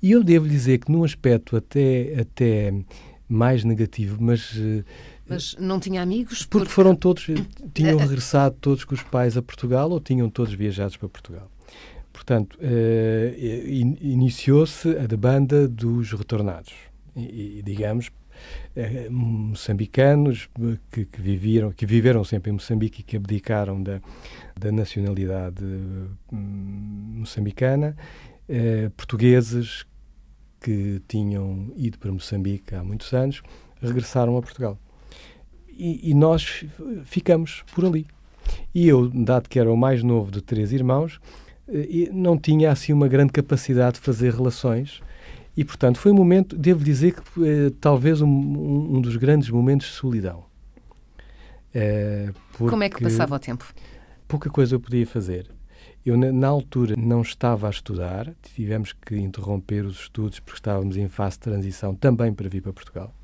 E 0.00 0.12
eu 0.12 0.22
devo 0.22 0.48
dizer 0.48 0.78
que 0.78 0.90
num 0.90 1.04
aspecto 1.04 1.56
até, 1.56 2.20
até 2.20 2.72
mais 3.28 3.64
negativo, 3.64 4.16
mas... 4.20 4.56
Mas 5.28 5.56
não 5.58 5.80
tinha 5.80 6.02
amigos? 6.02 6.44
Porque, 6.44 6.58
porque 6.58 6.72
foram 6.72 6.94
todos, 6.94 7.26
tinham 7.74 7.98
regressado 7.98 8.56
todos 8.60 8.84
com 8.84 8.94
os 8.94 9.02
pais 9.02 9.36
a 9.36 9.42
Portugal 9.42 9.90
ou 9.90 10.00
tinham 10.00 10.30
todos 10.30 10.54
viajados 10.54 10.96
para 10.96 11.08
Portugal. 11.08 11.50
Portanto, 12.12 12.58
uh, 12.58 13.38
iniciou-se 13.38 14.88
a 14.96 15.16
banda 15.16 15.68
dos 15.68 16.12
retornados. 16.12 16.72
E, 17.14 17.62
digamos, 17.64 18.08
uh, 18.08 19.12
moçambicanos 19.12 20.48
que, 20.90 21.04
que, 21.04 21.20
viveram, 21.20 21.72
que 21.72 21.84
viveram 21.84 22.24
sempre 22.24 22.50
em 22.50 22.54
Moçambique 22.54 23.00
e 23.00 23.04
que 23.04 23.16
abdicaram 23.16 23.82
da, 23.82 24.00
da 24.58 24.72
nacionalidade 24.72 25.62
hum, 26.32 27.18
moçambicana, 27.18 27.94
uh, 28.48 28.90
portugueses 28.90 29.84
que 30.60 31.02
tinham 31.06 31.70
ido 31.76 31.98
para 31.98 32.10
Moçambique 32.10 32.74
há 32.74 32.82
muitos 32.82 33.12
anos, 33.12 33.42
regressaram 33.80 34.36
a 34.36 34.42
Portugal. 34.42 34.78
E, 35.76 36.10
e 36.10 36.14
nós 36.14 36.64
ficamos 37.04 37.62
por 37.74 37.84
ali. 37.84 38.06
E 38.74 38.88
eu, 38.88 39.08
dado 39.08 39.48
que 39.48 39.58
era 39.58 39.70
o 39.70 39.76
mais 39.76 40.02
novo 40.02 40.30
de 40.30 40.40
três 40.40 40.72
irmãos, 40.72 41.20
eh, 41.68 42.08
não 42.12 42.38
tinha 42.38 42.70
assim 42.70 42.92
uma 42.92 43.08
grande 43.08 43.32
capacidade 43.32 43.94
de 43.94 44.00
fazer 44.00 44.32
relações 44.32 45.02
e, 45.56 45.64
portanto, 45.64 45.98
foi 45.98 46.12
um 46.12 46.14
momento, 46.14 46.56
devo 46.56 46.84
dizer 46.84 47.14
que 47.14 47.22
eh, 47.44 47.72
talvez 47.80 48.20
um, 48.20 48.28
um, 48.28 49.00
dos 49.00 49.16
grandes 49.16 49.48
momentos 49.48 49.86
de 49.86 49.94
solidão. 49.94 50.44
Eh, 51.74 52.30
Como 52.58 52.82
é 52.82 52.90
que 52.90 53.02
passava 53.02 53.34
o 53.34 53.38
tempo? 53.38 53.64
Pouca 54.28 54.50
coisa 54.50 54.74
eu 54.74 54.80
podia 54.80 55.06
fazer. 55.06 55.50
Eu, 56.04 56.16
na, 56.16 56.30
na, 56.30 56.46
altura, 56.46 56.94
não 56.96 57.22
estava 57.22 57.66
a 57.66 57.70
estudar, 57.70 58.32
tivemos 58.54 58.92
que 58.92 59.16
interromper 59.16 59.84
os 59.84 60.00
estudos 60.00 60.38
porque 60.40 60.58
estávamos 60.58 60.96
em 60.96 61.08
fase 61.08 61.36
de 61.36 61.40
transição 61.40 61.94
também 61.94 62.32
para 62.32 62.48
vir 62.48 62.60
para 62.60 62.72
Portugal, 62.72 63.14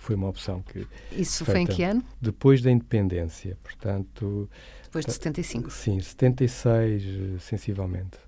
foi 0.00 0.16
uma 0.16 0.28
opção 0.28 0.62
que. 0.62 0.86
Isso 1.12 1.44
foi 1.44 1.60
em 1.60 1.66
que 1.66 1.82
ano? 1.82 2.02
Depois 2.20 2.62
da 2.62 2.70
independência, 2.70 3.56
portanto. 3.62 4.48
Depois 4.82 5.04
de 5.04 5.12
75? 5.12 5.70
Sim, 5.70 6.00
76, 6.00 7.02
eh, 7.02 7.38
sensivelmente. 7.38 8.18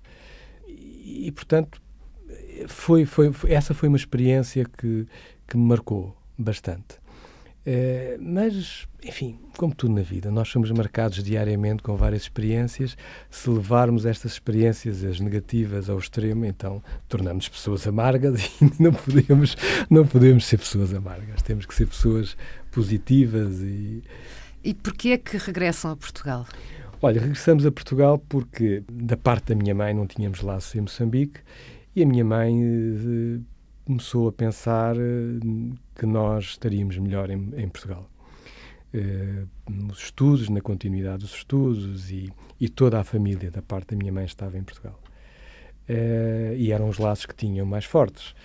E, 0.67 1.31
portanto, 1.31 1.81
foi, 2.67 3.05
foi, 3.05 3.33
foi, 3.33 3.51
essa 3.51 3.73
foi 3.73 3.89
uma 3.89 3.97
experiência 3.97 4.65
que, 4.65 5.07
que 5.47 5.57
me 5.57 5.63
marcou 5.63 6.15
bastante. 6.37 7.01
É, 7.65 8.17
mas, 8.19 8.87
enfim, 9.05 9.39
como 9.57 9.73
tudo 9.73 9.93
na 9.93 10.01
vida, 10.01 10.29
nós 10.29 10.49
somos 10.49 10.69
marcados 10.71 11.23
diariamente 11.23 11.81
com 11.81 11.95
várias 11.95 12.23
experiências. 12.23 12.97
Se 13.29 13.49
levarmos 13.49 14.05
estas 14.05 14.33
experiências, 14.33 15.03
as 15.03 15.19
negativas, 15.19 15.89
ao 15.89 15.97
extremo, 15.97 16.45
então 16.45 16.83
tornamos 17.07 17.47
pessoas 17.47 17.87
amargas 17.87 18.51
e 18.61 18.83
não 18.83 18.91
podemos, 18.91 19.55
não 19.89 20.05
podemos 20.05 20.45
ser 20.45 20.57
pessoas 20.57 20.93
amargas. 20.93 21.41
Temos 21.41 21.65
que 21.65 21.73
ser 21.73 21.87
pessoas 21.87 22.35
positivas 22.71 23.61
e 23.61 24.03
e 24.63 24.73
porquê 24.73 25.09
é 25.09 25.17
que 25.17 25.35
regressam 25.37 25.91
a 25.91 25.95
Portugal? 25.95 26.47
Olha, 27.01 27.19
regressamos 27.19 27.65
a 27.65 27.71
Portugal 27.71 28.17
porque, 28.17 28.81
da 28.89 29.17
parte 29.17 29.53
da 29.53 29.55
minha 29.55 29.75
mãe, 29.75 29.93
não 29.93 30.07
tínhamos 30.07 30.41
laços 30.41 30.73
em 30.73 30.79
Moçambique 30.79 31.41
e 31.93 32.01
a 32.01 32.05
minha 32.05 32.23
mãe 32.23 32.63
eh, 32.63 33.39
começou 33.83 34.29
a 34.29 34.31
pensar 34.31 34.95
eh, 34.95 35.75
que 35.95 36.05
nós 36.05 36.45
estaríamos 36.45 36.97
melhor 36.97 37.29
em, 37.29 37.51
em 37.55 37.69
Portugal. 37.69 38.09
Eh, 38.93 39.45
nos 39.69 39.99
estudos, 40.03 40.49
na 40.49 40.61
continuidade 40.61 41.23
dos 41.23 41.33
estudos 41.33 42.11
e, 42.11 42.31
e, 42.59 42.69
toda 42.69 42.99
a 42.99 43.03
família 43.03 43.49
da 43.49 43.61
parte 43.61 43.89
da 43.89 43.97
minha 43.97 44.11
mãe 44.11 44.25
estava 44.25 44.57
em 44.57 44.63
Portugal. 44.63 44.99
e 46.57 46.71
eram 46.71 46.87
os 46.87 46.97
laços 46.97 47.25
que 47.25 47.35
tinham 47.35 47.65
mais 47.65 47.85
fortes. 47.85 48.35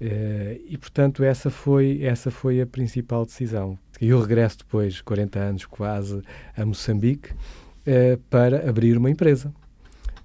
Uh, 0.00 0.62
e, 0.68 0.78
portanto, 0.78 1.24
essa 1.24 1.50
foi, 1.50 2.00
essa 2.04 2.30
foi 2.30 2.60
a 2.60 2.66
principal 2.66 3.26
decisão. 3.26 3.76
Eu 4.00 4.20
regresso 4.20 4.58
depois, 4.58 5.00
40 5.00 5.38
anos 5.38 5.66
quase, 5.66 6.22
a 6.56 6.64
Moçambique 6.64 7.32
uh, 7.32 8.16
para 8.30 8.68
abrir 8.68 8.96
uma 8.96 9.10
empresa. 9.10 9.52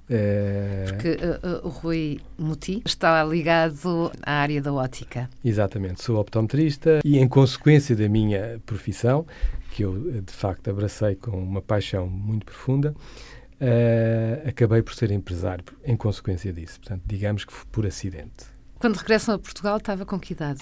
Uh, 0.10 0.88
Porque 0.90 1.18
o 1.64 1.70
Rui 1.70 2.20
Muti 2.38 2.82
está 2.86 3.24
ligado 3.24 4.12
à 4.22 4.34
área 4.34 4.62
da 4.62 4.74
ótica. 4.74 5.30
Exatamente, 5.44 6.04
sou 6.04 6.20
optometrista 6.20 7.00
e, 7.04 7.18
em 7.18 7.28
consequência 7.28 7.96
da 7.96 8.08
minha 8.10 8.62
profissão, 8.66 9.26
que 9.72 9.84
eu 9.84 10.22
de 10.22 10.34
facto 10.34 10.70
abracei 10.70 11.16
com 11.16 11.32
uma 11.32 11.62
paixão 11.62 12.08
muito 12.08 12.46
profunda, 12.46 12.94
acabei 14.46 14.82
por 14.82 14.94
ser 14.94 15.10
empresário 15.10 15.64
em 15.86 15.96
consequência 15.96 16.52
disso. 16.52 16.80
Portanto, 16.80 17.02
digamos 17.06 17.46
que 17.46 17.54
por 17.72 17.86
acidente. 17.86 18.46
Quando 18.80 18.98
regressam 18.98 19.36
a 19.36 19.40
Portugal, 19.40 19.78
estava 19.78 20.06
com 20.06 20.20
que 20.20 20.34
idade? 20.34 20.62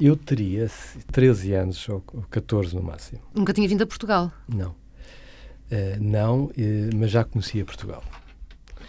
Eu 0.00 0.16
teria 0.16 0.68
13 1.12 1.52
anos 1.52 1.88
ou 1.88 2.00
14 2.30 2.74
no 2.74 2.82
máximo. 2.82 3.20
Nunca 3.34 3.52
tinha 3.52 3.68
vindo 3.68 3.82
a 3.82 3.86
Portugal? 3.86 4.32
Não. 4.48 4.70
Uh, 4.70 6.00
não, 6.00 6.44
uh, 6.46 6.52
mas 6.96 7.10
já 7.10 7.22
conhecia 7.22 7.64
Portugal. 7.64 8.02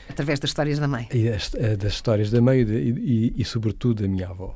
Através 0.10 0.40
das 0.40 0.50
histórias 0.50 0.80
da 0.80 0.88
mãe? 0.88 1.08
E 1.12 1.30
das, 1.30 1.52
das 1.78 1.94
histórias 1.94 2.30
da 2.30 2.42
mãe 2.42 2.62
e, 2.62 2.64
e, 2.64 3.34
e, 3.38 3.46
sobretudo, 3.46 4.04
da 4.04 4.08
minha 4.08 4.28
avó. 4.28 4.56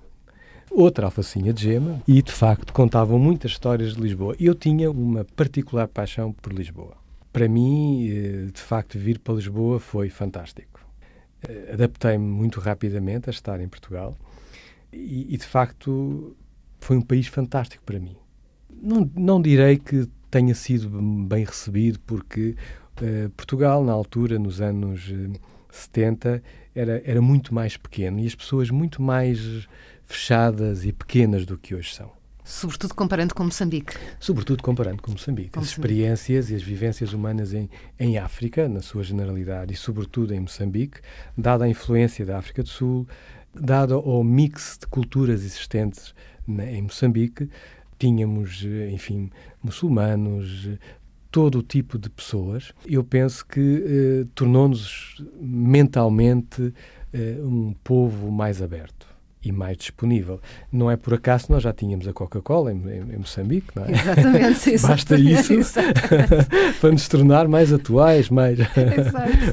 Outra 0.69 1.05
alfacinha 1.05 1.53
de 1.53 1.63
gema 1.63 2.01
e, 2.07 2.21
de 2.21 2.31
facto, 2.31 2.73
contavam 2.73 3.17
muitas 3.17 3.51
histórias 3.51 3.95
de 3.95 4.01
Lisboa. 4.01 4.35
Eu 4.39 4.53
tinha 4.53 4.91
uma 4.91 5.23
particular 5.23 5.87
paixão 5.87 6.33
por 6.33 6.53
Lisboa. 6.53 6.95
Para 7.31 7.47
mim, 7.47 8.49
de 8.53 8.61
facto, 8.61 8.99
vir 8.99 9.19
para 9.19 9.35
Lisboa 9.35 9.79
foi 9.79 10.09
fantástico. 10.09 10.77
Eh, 11.47 11.73
adaptei-me 11.73 12.25
muito 12.25 12.59
rapidamente 12.59 13.29
a 13.29 13.31
estar 13.31 13.61
em 13.61 13.67
Portugal 13.67 14.17
e, 14.91 15.33
e, 15.33 15.37
de 15.37 15.45
facto 15.45 16.35
foi 16.79 16.97
um 16.97 17.01
país 17.01 17.27
fantástico 17.27 17.83
para 17.85 17.99
mim. 17.99 18.15
Não, 18.69 19.09
não 19.15 19.41
direi 19.41 19.77
que 19.77 20.07
tenha 20.31 20.55
sido 20.55 20.89
bem 21.27 21.43
recebido, 21.43 21.99
porque 22.01 22.55
uh, 23.01 23.29
Portugal, 23.31 23.83
na 23.83 23.93
altura, 23.93 24.37
nos 24.39 24.61
anos 24.61 25.09
uh, 25.09 25.33
eh, 25.33 25.39
70, 25.71 26.43
era, 26.73 27.01
era 27.05 27.21
muito 27.21 27.53
mais 27.53 27.77
pequeno 27.77 28.19
e 28.19 28.27
as 28.27 28.35
pessoas 28.35 28.69
muito 28.69 29.01
mais 29.01 29.67
fechadas 30.05 30.85
e 30.85 30.91
pequenas 30.91 31.45
do 31.45 31.57
que 31.57 31.75
hoje 31.75 31.93
são. 31.93 32.11
Sobretudo 32.43 32.93
comparando 32.93 33.35
com 33.35 33.43
Moçambique. 33.43 33.93
Sobretudo 34.21 34.63
comparando 34.63 35.01
com 35.01 35.11
Moçambique. 35.11 35.49
Com 35.49 35.59
as 35.59 35.65
Moçambique. 35.65 35.93
experiências 35.93 36.49
e 36.49 36.55
as 36.55 36.63
vivências 36.63 37.11
humanas 37.11 37.53
em, 37.53 37.69
em 37.99 38.17
África, 38.17 38.69
na 38.69 38.81
sua 38.81 39.03
generalidade, 39.03 39.73
e 39.73 39.75
sobretudo 39.75 40.33
em 40.33 40.39
Moçambique, 40.39 41.01
dada 41.37 41.65
a 41.65 41.69
influência 41.69 42.25
da 42.25 42.37
África 42.37 42.63
do 42.63 42.69
Sul, 42.69 43.05
dado 43.53 43.99
o 43.99 44.23
mix 44.23 44.77
de 44.79 44.87
culturas 44.87 45.43
existentes 45.43 46.15
na, 46.47 46.63
em 46.71 46.83
Moçambique, 46.83 47.49
tínhamos, 47.99 48.63
enfim, 48.93 49.29
muçulmanos, 49.61 50.69
todo 51.31 51.59
o 51.59 51.63
tipo 51.63 51.97
de 51.97 52.09
pessoas. 52.09 52.73
Eu 52.85 53.03
penso 53.03 53.45
que 53.45 53.83
eh, 53.85 54.27
tornou-nos 54.35 55.23
mentalmente 55.39 56.73
eh, 57.13 57.37
um 57.41 57.73
povo 57.83 58.31
mais 58.31 58.61
aberto 58.61 59.07
e 59.43 59.51
mais 59.51 59.77
disponível. 59.77 60.41
Não 60.71 60.89
é 60.91 60.97
por 60.97 61.13
acaso 61.13 61.47
nós 61.49 61.63
já 61.63 61.71
tínhamos 61.71 62.07
a 62.07 62.13
Coca-Cola 62.13 62.73
em, 62.73 62.77
em, 62.77 63.17
Moçambique, 63.17 63.67
não 63.75 63.85
é? 63.85 63.91
Exatamente. 63.91 64.77
Basta 64.81 65.17
isso 65.17 65.53
para 66.81 66.91
nos 66.91 67.07
tornar 67.07 67.47
mais 67.47 67.71
atuais, 67.71 68.29
mais, 68.29 68.59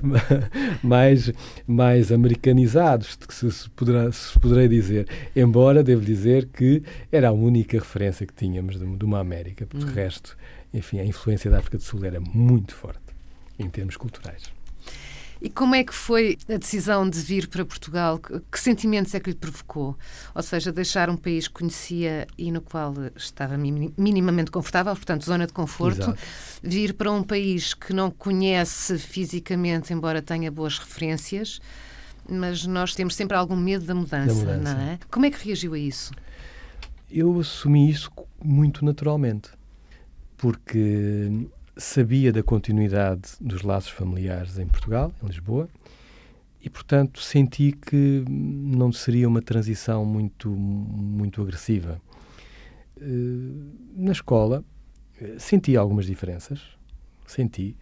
mais, 0.83 1.33
mais 1.67 2.13
americanizados, 2.13 3.17
se, 3.29 3.51
se, 3.51 3.71
poderá, 3.71 4.11
se 4.11 4.39
poderei 4.39 4.69
dizer. 4.69 5.07
Embora, 5.35 5.83
devo 5.83 6.05
dizer 6.05 6.47
que 6.47 6.83
era 7.13 7.29
a 7.29 7.33
única 7.33 7.79
referência 7.79 8.27
que 8.27 8.35
tínhamos 8.35 8.79
de, 8.79 8.85
de 8.85 9.05
uma 9.05 9.21
América, 9.21 9.67
porque 9.67 9.85
hum. 9.85 9.91
o 9.91 9.93
resto, 9.93 10.37
enfim, 10.75 10.99
a 10.99 11.05
influência 11.05 11.51
da 11.51 11.59
África 11.59 11.79
do 11.79 11.83
Sul 11.85 12.05
era 12.05 12.21
muito 12.21 12.75
forte 12.75 13.01
em 13.59 13.71
termos 13.71 13.97
culturais. 13.97 14.53
E 15.41 15.51
como 15.51 15.75
é 15.75 15.85
que 15.85 15.93
foi 15.93 16.39
a 16.49 16.57
decisão 16.57 17.09
de 17.09 17.19
vir 17.21 17.49
para 17.49 17.65
Portugal? 17.65 18.19
Que 18.19 18.59
sentimentos 18.59 19.15
é 19.15 19.21
que 19.21 19.31
lhe 19.31 19.37
provocou? 19.37 19.97
Ou 20.35 20.43
seja, 20.43 20.73
deixar 20.73 21.11
um 21.11 21.17
país 21.17 21.47
que 21.47 21.55
conhecia 21.55 22.27
e 22.39 22.51
no 22.51 22.63
qual 22.63 22.95
estava 23.15 23.57
minimamente 23.59 24.51
confortável, 24.51 24.95
portanto, 24.95 25.25
zona 25.25 25.47
de 25.47 25.53
conforto, 25.53 26.01
Exato. 26.01 26.19
vir 26.63 26.95
para 26.95 27.13
um 27.13 27.23
país 27.23 27.75
que 27.75 27.93
não 27.93 28.11
conhece 28.11 28.99
fisicamente, 28.99 29.93
embora 29.93 30.23
tenha 30.23 30.51
boas 30.51 30.79
referências, 30.79 31.61
mas 32.27 32.65
nós 32.65 32.95
temos 32.95 33.15
sempre 33.15 33.37
algum 33.37 33.57
medo 33.57 33.85
da 33.85 33.95
mudança, 33.95 34.35
da 34.47 34.57
mudança. 34.57 34.75
não 34.75 34.81
é? 34.81 34.99
Como 35.11 35.27
é 35.27 35.31
que 35.31 35.45
reagiu 35.47 35.75
a 35.75 35.79
isso? 35.79 36.11
Eu 37.11 37.39
assumi 37.39 37.91
isso 37.91 38.11
muito 38.43 38.83
naturalmente, 38.83 39.51
porque 40.45 41.49
sabia 41.75 42.31
da 42.31 42.43
continuidade 42.43 43.31
dos 43.41 43.63
laços 43.63 43.89
familiares 43.89 44.59
em 44.59 44.67
Portugal, 44.67 45.11
em 45.23 45.27
Lisboa, 45.27 45.71
e 46.61 46.69
portanto 46.69 47.19
senti 47.23 47.73
que 47.73 48.23
não 48.29 48.93
seria 48.93 49.27
uma 49.27 49.41
transição 49.41 50.05
muito 50.05 50.51
muito 50.51 51.41
agressiva. 51.41 51.99
Eh, 53.01 53.07
na 53.97 54.13
escola 54.13 54.63
eh, 55.19 55.37
senti 55.39 55.79
algumas 55.79 56.05
diferenças, 56.05 56.61
senti, 57.27 57.75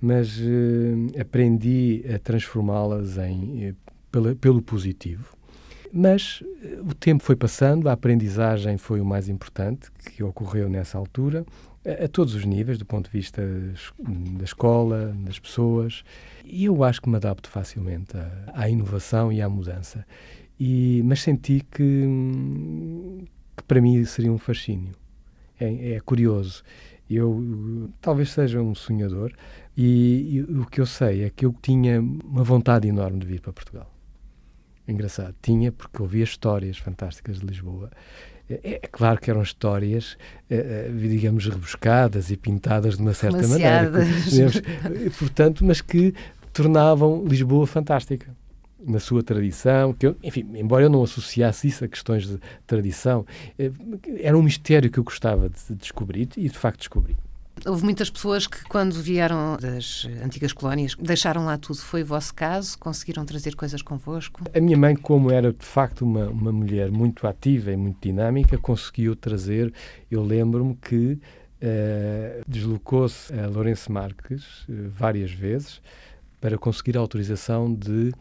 mas 0.00 0.38
uh, 0.38 1.20
aprendi 1.20 2.04
a 2.14 2.20
transformá-las 2.20 3.18
em, 3.18 3.74
pelo 4.40 4.62
positivo. 4.62 5.36
Mas 5.92 6.44
o 6.80 6.94
tempo 6.94 7.24
foi 7.24 7.34
passando, 7.34 7.88
a 7.88 7.92
aprendizagem 7.92 8.78
foi 8.78 9.00
o 9.00 9.04
mais 9.04 9.28
importante 9.28 9.90
que 9.92 10.22
ocorreu 10.22 10.68
nessa 10.68 10.98
altura, 10.98 11.44
a, 11.84 12.08
todos 12.08 12.34
os 12.34 12.44
níveis, 12.44 12.78
do 12.78 12.86
ponto 12.86 13.06
de 13.06 13.12
vista 13.12 13.42
da 14.38 14.44
escola, 14.44 15.14
das 15.24 15.38
pessoas, 15.38 16.02
e 16.44 16.64
eu 16.64 16.82
acho 16.82 17.02
que 17.02 17.08
me 17.08 17.16
adapto 17.16 17.48
facilmente 17.48 18.16
à, 18.16 18.52
à 18.54 18.68
inovação 18.68 19.32
e 19.32 19.40
à 19.40 19.48
mudança. 19.48 20.06
E, 20.58 21.02
mas 21.04 21.20
senti 21.22 21.64
que, 21.70 22.06
que 23.56 23.62
para 23.64 23.80
mim 23.80 24.04
seria 24.04 24.32
um 24.32 24.38
fascínio. 24.38 24.94
É, 25.58 25.94
é 25.94 26.00
curioso. 26.00 26.62
Eu 27.08 27.90
talvez 28.00 28.30
seja 28.30 28.62
um 28.62 28.74
sonhador 28.74 29.32
e, 29.76 30.36
e, 30.36 30.42
o 30.42 30.64
que 30.66 30.80
eu 30.80 30.86
sei 30.86 31.24
é 31.24 31.30
que 31.30 31.44
eu 31.44 31.54
tinha 31.60 32.00
uma 32.00 32.42
vontade 32.42 32.88
enorme 32.88 33.18
de 33.18 33.26
vir 33.26 33.40
para 33.40 33.52
Portugal. 33.52 33.90
Engraçado, 34.86 35.34
tinha 35.40 35.72
porque 35.72 36.00
ouvia 36.00 36.24
histórias 36.24 36.78
fantásticas 36.78 37.40
de 37.40 37.46
Lisboa. 37.46 37.90
É, 38.48 38.80
é 38.82 38.88
claro 38.90 39.20
que 39.20 39.30
eram 39.30 39.42
histórias, 39.42 40.16
é, 40.50 40.88
digamos, 40.90 41.46
rebuscadas 41.46 42.30
e 42.30 42.36
pintadas 42.36 42.96
de 42.96 43.02
uma 43.02 43.14
certa 43.14 43.46
maneira. 43.46 43.90
Digamos, 44.28 44.62
portanto, 45.18 45.64
mas 45.64 45.80
que 45.80 46.14
tornavam 46.52 47.24
Lisboa 47.26 47.66
fantástica 47.66 48.34
na 48.86 49.00
sua 49.00 49.22
tradição, 49.22 49.92
que 49.92 50.06
eu, 50.06 50.16
enfim, 50.22 50.46
embora 50.54 50.84
eu 50.84 50.90
não 50.90 51.02
associasse 51.02 51.68
isso 51.68 51.84
a 51.84 51.88
questões 51.88 52.28
de 52.28 52.38
tradição, 52.66 53.24
eh, 53.58 53.70
era 54.18 54.36
um 54.36 54.42
mistério 54.42 54.90
que 54.90 54.98
eu 54.98 55.04
gostava 55.04 55.48
de 55.48 55.74
descobrir 55.74 56.28
e 56.36 56.48
de 56.48 56.58
facto 56.58 56.80
descobri. 56.80 57.16
Houve 57.66 57.84
muitas 57.84 58.10
pessoas 58.10 58.46
que, 58.46 58.62
quando 58.64 58.94
vieram 58.94 59.56
das 59.56 60.06
antigas 60.22 60.52
colónias, 60.52 60.94
deixaram 60.98 61.46
lá 61.46 61.56
tudo. 61.56 61.78
Foi 61.78 62.02
o 62.02 62.06
vosso 62.06 62.34
caso? 62.34 62.78
Conseguiram 62.78 63.24
trazer 63.24 63.54
coisas 63.54 63.80
convosco? 63.80 64.42
A 64.54 64.60
minha 64.60 64.76
mãe, 64.76 64.94
como 64.94 65.30
era 65.30 65.52
de 65.52 65.64
facto 65.64 66.02
uma, 66.02 66.28
uma 66.28 66.52
mulher 66.52 66.90
muito 66.90 67.26
ativa 67.26 67.72
e 67.72 67.76
muito 67.76 67.98
dinâmica, 68.02 68.58
conseguiu 68.58 69.16
trazer. 69.16 69.72
Eu 70.10 70.22
lembro-me 70.22 70.74
que 70.74 71.12
uh, 71.62 72.42
deslocou-se 72.46 73.32
a 73.32 73.46
Lourenço 73.46 73.90
Marques 73.90 74.44
uh, 74.68 74.90
várias 74.90 75.30
vezes 75.30 75.80
para 76.40 76.58
conseguir 76.58 76.98
a 76.98 77.00
autorização 77.00 77.72
de 77.72 78.12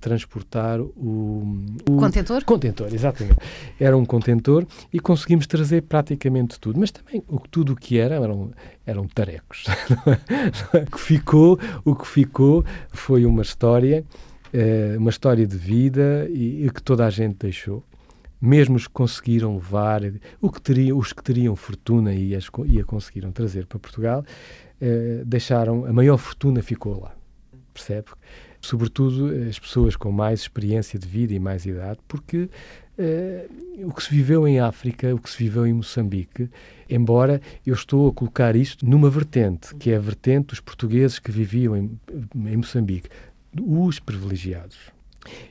transportar 0.00 0.80
o, 0.80 1.64
o, 1.88 1.96
contentor? 1.96 2.44
Contentor, 2.44 2.88
exatamente. 2.92 3.38
Era 3.78 3.96
um 3.96 4.04
contentor 4.04 4.66
e 4.92 4.98
conseguimos 5.00 5.46
trazer 5.46 5.82
praticamente 5.82 6.58
tudo, 6.58 6.78
mas 6.80 6.90
também 6.90 7.22
o, 7.28 7.38
tudo 7.38 7.72
o 7.72 7.76
que 7.76 7.98
era 7.98 8.16
eram, 8.16 8.50
eram 8.86 9.06
tarecos. 9.06 9.64
o, 10.74 10.90
que 10.90 11.00
ficou, 11.00 11.58
o 11.84 11.94
que 11.94 12.06
ficou 12.06 12.64
foi 12.90 13.24
uma 13.24 13.42
história, 13.42 14.04
eh, 14.52 14.96
uma 14.98 15.10
história 15.10 15.46
de 15.46 15.56
vida 15.56 16.26
e, 16.30 16.66
e 16.66 16.70
que 16.70 16.82
toda 16.82 17.06
a 17.06 17.10
gente 17.10 17.36
deixou 17.38 17.84
mesmo 18.40 18.76
os 18.76 18.86
que 18.86 18.92
conseguiram 18.92 19.54
levar, 19.54 20.00
o 20.40 20.50
que 20.50 20.60
teriam, 20.60 20.96
os 20.96 21.12
que 21.12 21.22
teriam 21.22 21.56
fortuna 21.56 22.14
e, 22.14 22.34
as, 22.34 22.48
e 22.66 22.80
a 22.80 22.84
conseguiram 22.84 23.32
trazer 23.32 23.66
para 23.66 23.78
Portugal, 23.78 24.24
eh, 24.80 25.22
deixaram, 25.26 25.84
a 25.84 25.92
maior 25.92 26.16
fortuna 26.18 26.62
ficou 26.62 27.00
lá, 27.00 27.14
percebe? 27.74 28.06
Sobretudo 28.60 29.32
as 29.48 29.58
pessoas 29.58 29.96
com 29.96 30.10
mais 30.10 30.40
experiência 30.40 30.98
de 30.98 31.06
vida 31.06 31.32
e 31.34 31.38
mais 31.38 31.66
idade, 31.66 31.98
porque 32.06 32.48
uh, 32.98 33.86
o 33.86 33.92
que 33.92 34.02
se 34.02 34.10
viveu 34.10 34.46
em 34.46 34.60
África, 34.60 35.14
o 35.14 35.18
que 35.18 35.30
se 35.30 35.38
viveu 35.38 35.66
em 35.66 35.72
Moçambique, 35.72 36.48
embora 36.88 37.40
eu 37.66 37.74
estou 37.74 38.08
a 38.08 38.12
colocar 38.12 38.56
isto 38.56 38.84
numa 38.86 39.10
vertente, 39.10 39.74
que 39.76 39.90
é 39.90 39.96
a 39.96 40.00
vertente 40.00 40.48
dos 40.48 40.60
portugueses 40.60 41.18
que 41.18 41.30
viviam 41.30 41.76
em, 41.76 41.98
em 42.34 42.56
Moçambique, 42.56 43.08
os 43.60 43.98
privilegiados. 43.98 44.97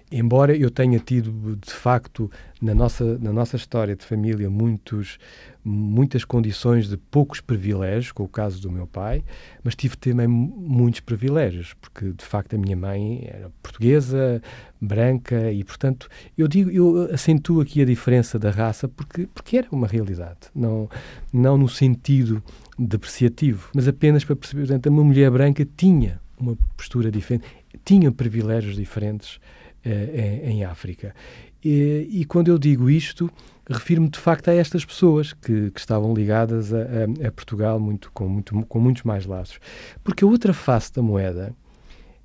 Embora 0.09 0.55
eu 0.55 0.71
tenha 0.71 0.99
tido, 0.99 1.57
de 1.57 1.73
facto, 1.73 2.31
na 2.61 2.73
nossa, 2.73 3.17
na 3.17 3.33
nossa 3.33 3.57
história 3.57 3.93
de 3.93 4.05
família, 4.05 4.49
muitos, 4.49 5.17
muitas 5.63 6.23
condições 6.23 6.87
de 6.87 6.95
poucos 6.95 7.41
privilégios, 7.41 8.13
com 8.13 8.23
o 8.23 8.27
caso 8.27 8.61
do 8.61 8.71
meu 8.71 8.87
pai, 8.87 9.21
mas 9.61 9.75
tive 9.75 9.97
também 9.97 10.25
muitos 10.25 11.01
privilégios, 11.01 11.73
porque 11.81 12.13
de 12.13 12.23
facto 12.23 12.55
a 12.55 12.57
minha 12.57 12.77
mãe 12.77 13.27
era 13.29 13.51
portuguesa, 13.61 14.41
branca 14.79 15.51
e, 15.51 15.61
portanto, 15.63 16.07
eu 16.37 16.47
digo, 16.47 16.71
eu 16.71 17.13
acentuo 17.13 17.59
aqui 17.59 17.81
a 17.81 17.85
diferença 17.85 18.39
da 18.39 18.49
raça 18.49 18.87
porque, 18.87 19.27
porque 19.33 19.57
era 19.57 19.67
uma 19.71 19.87
realidade, 19.87 20.39
não, 20.55 20.89
não 21.33 21.57
no 21.57 21.67
sentido 21.67 22.41
depreciativo, 22.79 23.69
mas 23.75 23.89
apenas 23.89 24.23
para 24.23 24.37
perceber, 24.37 24.67
portanto, 24.67 24.87
uma 24.87 25.03
mulher 25.03 25.29
branca 25.29 25.67
tinha 25.75 26.21
uma 26.39 26.55
postura 26.75 27.11
diferente, 27.11 27.45
tinha 27.83 28.11
privilégios 28.11 28.75
diferentes 28.75 29.39
eh, 29.83 30.41
em, 30.43 30.51
em 30.51 30.63
África. 30.65 31.15
E, 31.63 32.07
e, 32.11 32.25
quando 32.25 32.49
eu 32.49 32.57
digo 32.57 32.89
isto, 32.89 33.29
refiro-me 33.69 34.09
de 34.09 34.19
facto 34.19 34.49
a 34.49 34.53
estas 34.53 34.85
pessoas 34.85 35.33
que, 35.33 35.71
que 35.71 35.79
estavam 35.79 36.13
ligadas 36.13 36.73
a, 36.73 36.77
a, 36.77 37.27
a, 37.27 37.31
Portugal 37.31 37.79
muito, 37.79 38.11
com, 38.11 38.27
muito, 38.27 38.65
com 38.65 38.79
muitos 38.79 39.03
mais 39.03 39.25
laços. 39.25 39.59
Porque 40.03 40.23
a 40.23 40.27
outra 40.27 40.53
face 40.53 40.93
da 40.93 41.01
moeda 41.01 41.55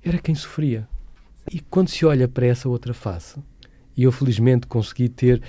era 0.03 0.17
quem 0.17 0.35
sofria. 0.35 0.87
E 1.51 1.59
quando 1.59 1.89
se 1.89 2.05
olha 2.05 2.27
para 2.27 2.45
essa 2.45 2.69
outra 2.69 2.93
face, 2.93 3.39
e 3.95 4.03
eu 4.03 4.11
felizmente 4.11 4.67
consegui 4.67 5.09
ter, 5.09 5.41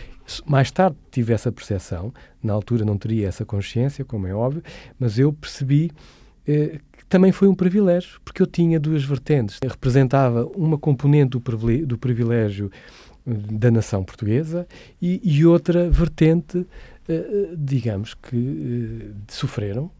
mais 0.46 0.70
tarde 0.70 0.96
tive 1.10 1.32
essa 1.32 1.50
percepção, 1.50 2.12
na 2.42 2.52
altura 2.52 2.84
não 2.84 2.98
teria 2.98 3.28
essa 3.28 3.44
consciência, 3.44 4.04
como 4.04 4.26
é 4.26 4.34
óbvio, 4.34 4.62
mas 4.98 5.18
eu 5.18 5.32
percebi 5.32 5.90
eh, 6.46 6.78
também 7.14 7.30
foi 7.30 7.46
um 7.46 7.54
privilégio, 7.54 8.20
porque 8.24 8.42
eu 8.42 8.46
tinha 8.46 8.80
duas 8.80 9.04
vertentes. 9.04 9.60
Eu 9.62 9.70
representava 9.70 10.44
uma 10.46 10.76
componente 10.76 11.30
do 11.30 11.40
privilégio, 11.40 11.96
privilégio 11.96 12.72
da 13.24 13.70
nação 13.70 14.02
portuguesa 14.02 14.66
e, 15.00 15.20
e 15.22 15.46
outra 15.46 15.88
vertente, 15.88 16.58
uh, 16.58 17.56
digamos, 17.56 18.14
que 18.14 19.12
sofreram 19.28 19.92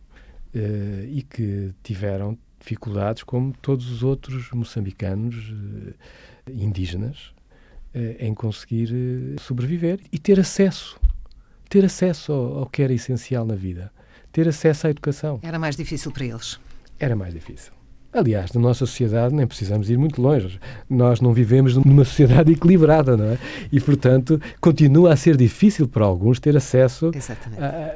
e 1.09 1.23
que 1.23 1.73
tiveram 1.85 2.37
dificuldades, 2.59 3.23
como 3.23 3.53
todos 3.63 3.91
os 3.91 4.03
outros 4.03 4.51
moçambicanos 4.51 5.53
indígenas, 6.49 7.33
em 8.21 8.35
conseguir 8.35 8.89
sobreviver 9.41 10.01
e 10.13 10.19
ter 10.19 10.39
acesso, 10.39 10.99
ter 11.69 11.85
acesso 11.85 12.33
ao, 12.33 12.59
ao 12.59 12.67
que 12.67 12.83
era 12.83 12.93
essencial 12.93 13.45
na 13.45 13.57
vida, 13.57 13.93
ter 14.33 14.49
acesso 14.49 14.87
à 14.87 14.91
educação. 14.91 15.41
Era 15.43 15.59
mais 15.59 15.77
difícil 15.77 16.13
para 16.13 16.25
eles? 16.25 16.59
Era 16.99 17.17
mais 17.17 17.35
difícil. 17.35 17.73
Aliás, 18.15 18.53
na 18.53 18.61
nossa 18.61 18.87
sociedade 18.87 19.35
nem 19.35 19.45
precisamos 19.45 19.91
ir 19.91 19.99
muito 19.99 20.23
longe. 20.23 20.61
Nós 20.89 21.21
não 21.21 21.33
vivemos 21.33 21.77
numa 21.77 22.05
sociedade 22.05 22.53
equilibrada, 22.55 23.17
não 23.17 23.25
é? 23.25 23.39
E, 23.73 23.81
portanto, 23.81 24.41
continua 24.61 25.13
a 25.13 25.17
ser 25.17 25.37
difícil 25.37 25.89
para 25.89 26.05
alguns 26.05 26.39
ter 26.39 26.57
acesso 26.57 27.11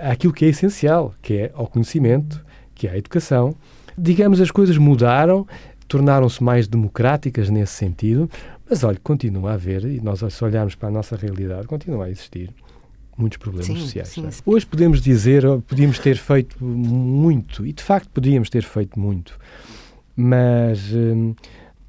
àquilo 0.03 0.33
que 0.33 0.45
é 0.45 0.49
essencial, 0.49 1.15
que 1.23 1.35
é 1.35 1.53
ao 1.55 1.69
conhecimento, 1.69 2.45
que 2.75 2.89
é 2.89 2.91
à 2.91 2.99
educação. 2.99 3.55
Digamos, 3.97 4.41
as 4.41 4.51
coisas 4.51 4.77
mudaram, 4.77 5.47
tornaram-se 5.87 6.43
mais 6.43 6.67
democráticas 6.67 7.49
nesse 7.49 7.75
sentido, 7.75 8.29
mas, 8.69 8.83
olha, 8.83 8.99
continua 9.01 9.53
a 9.53 9.55
haver, 9.55 9.85
e 9.85 10.01
nós, 10.01 10.21
se 10.29 10.45
olharmos 10.45 10.75
para 10.75 10.89
a 10.89 10.93
nossa 10.93 11.15
realidade, 11.15 11.69
continua 11.69 12.07
a 12.07 12.11
existir 12.11 12.51
muitos 13.19 13.37
problemas 13.39 13.67
sim, 13.67 13.77
sociais. 13.77 14.09
Sim, 14.09 14.31
sim. 14.31 14.43
Hoje 14.47 14.65
podemos 14.65 15.03
dizer, 15.03 15.43
podíamos 15.67 15.99
ter 15.99 16.17
feito 16.17 16.65
muito, 16.65 17.67
e 17.67 17.73
de 17.73 17.83
facto 17.83 18.09
podíamos 18.11 18.49
ter 18.49 18.63
feito 18.63 18.99
muito, 18.99 19.39
mas 20.17 20.93
hum, 20.93 21.35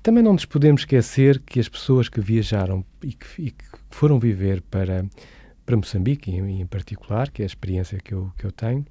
também 0.01 0.23
não 0.23 0.33
nos 0.33 0.45
podemos 0.45 0.81
esquecer 0.81 1.39
que 1.39 1.59
as 1.59 1.69
pessoas 1.69 2.09
que 2.09 2.19
viajaram 2.19 2.83
e 3.03 3.13
que, 3.13 3.41
e 3.41 3.51
que 3.51 3.65
foram 3.91 4.19
viver 4.19 4.61
para, 4.63 5.05
para 5.65 5.77
Moçambique, 5.77 6.31
em, 6.31 6.61
em, 6.61 6.65
particular, 6.65 7.29
que 7.29 7.41
é 7.41 7.45
a 7.45 7.47
experiência 7.47 7.99
que 7.99 8.13
eu, 8.13 8.31
que 8.37 8.45
eu 8.45 8.51
tenho, 8.51 8.85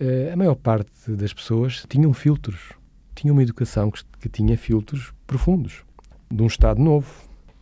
uh, 0.00 0.32
a 0.32 0.36
maior 0.36 0.54
parte 0.54 1.10
das 1.10 1.32
pessoas 1.32 1.84
tinham 1.88 2.12
filtros, 2.14 2.72
tinham 3.14 3.34
uma 3.34 3.42
educação 3.42 3.90
que, 3.90 4.02
que 4.20 4.28
tinha 4.28 4.56
filtros 4.56 5.12
profundos, 5.26 5.84
de 6.30 6.42
um 6.42 6.46
Estado 6.46 6.80
novo, 6.80 7.12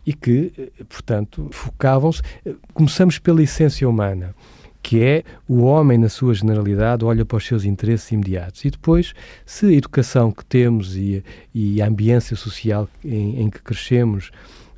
e 0.07 0.13
que, 0.13 0.53
eh, 0.59 0.85
portanto, 0.89 1.49
focavam-se. 1.53 2.23
Eh, 2.45 2.55
começamos 2.75 3.19
pela 3.19 3.43
essência 3.43 3.89
humana 3.89 4.35
que 4.83 5.01
é 5.01 5.23
o 5.47 5.63
homem, 5.63 5.97
na 5.97 6.09
sua 6.09 6.35
generalidade, 6.35 7.05
olha 7.05 7.25
para 7.25 7.37
os 7.37 7.47
seus 7.47 7.65
interesses 7.65 8.11
imediatos. 8.11 8.65
E 8.65 8.71
depois, 8.71 9.15
se 9.47 9.67
a 9.67 9.73
educação 9.73 10.33
que 10.33 10.45
temos 10.45 10.97
e, 10.97 11.23
e 11.55 11.81
a 11.81 11.87
ambiência 11.87 12.35
social 12.35 12.89
em, 13.05 13.43
em, 13.43 13.49
que 13.49 13.63
crescemos 13.63 14.33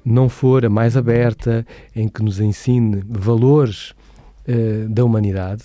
não 0.05 0.29
for 0.29 0.67
a 0.67 0.69
mais 0.69 0.97
aberta, 0.97 1.67
em 1.97 2.07
que 2.07 2.23
nos 2.23 2.39
ensine 2.39 3.03
valores 3.09 3.95
uh, 4.47 4.87
da 4.91 5.03
humanidade, 5.03 5.63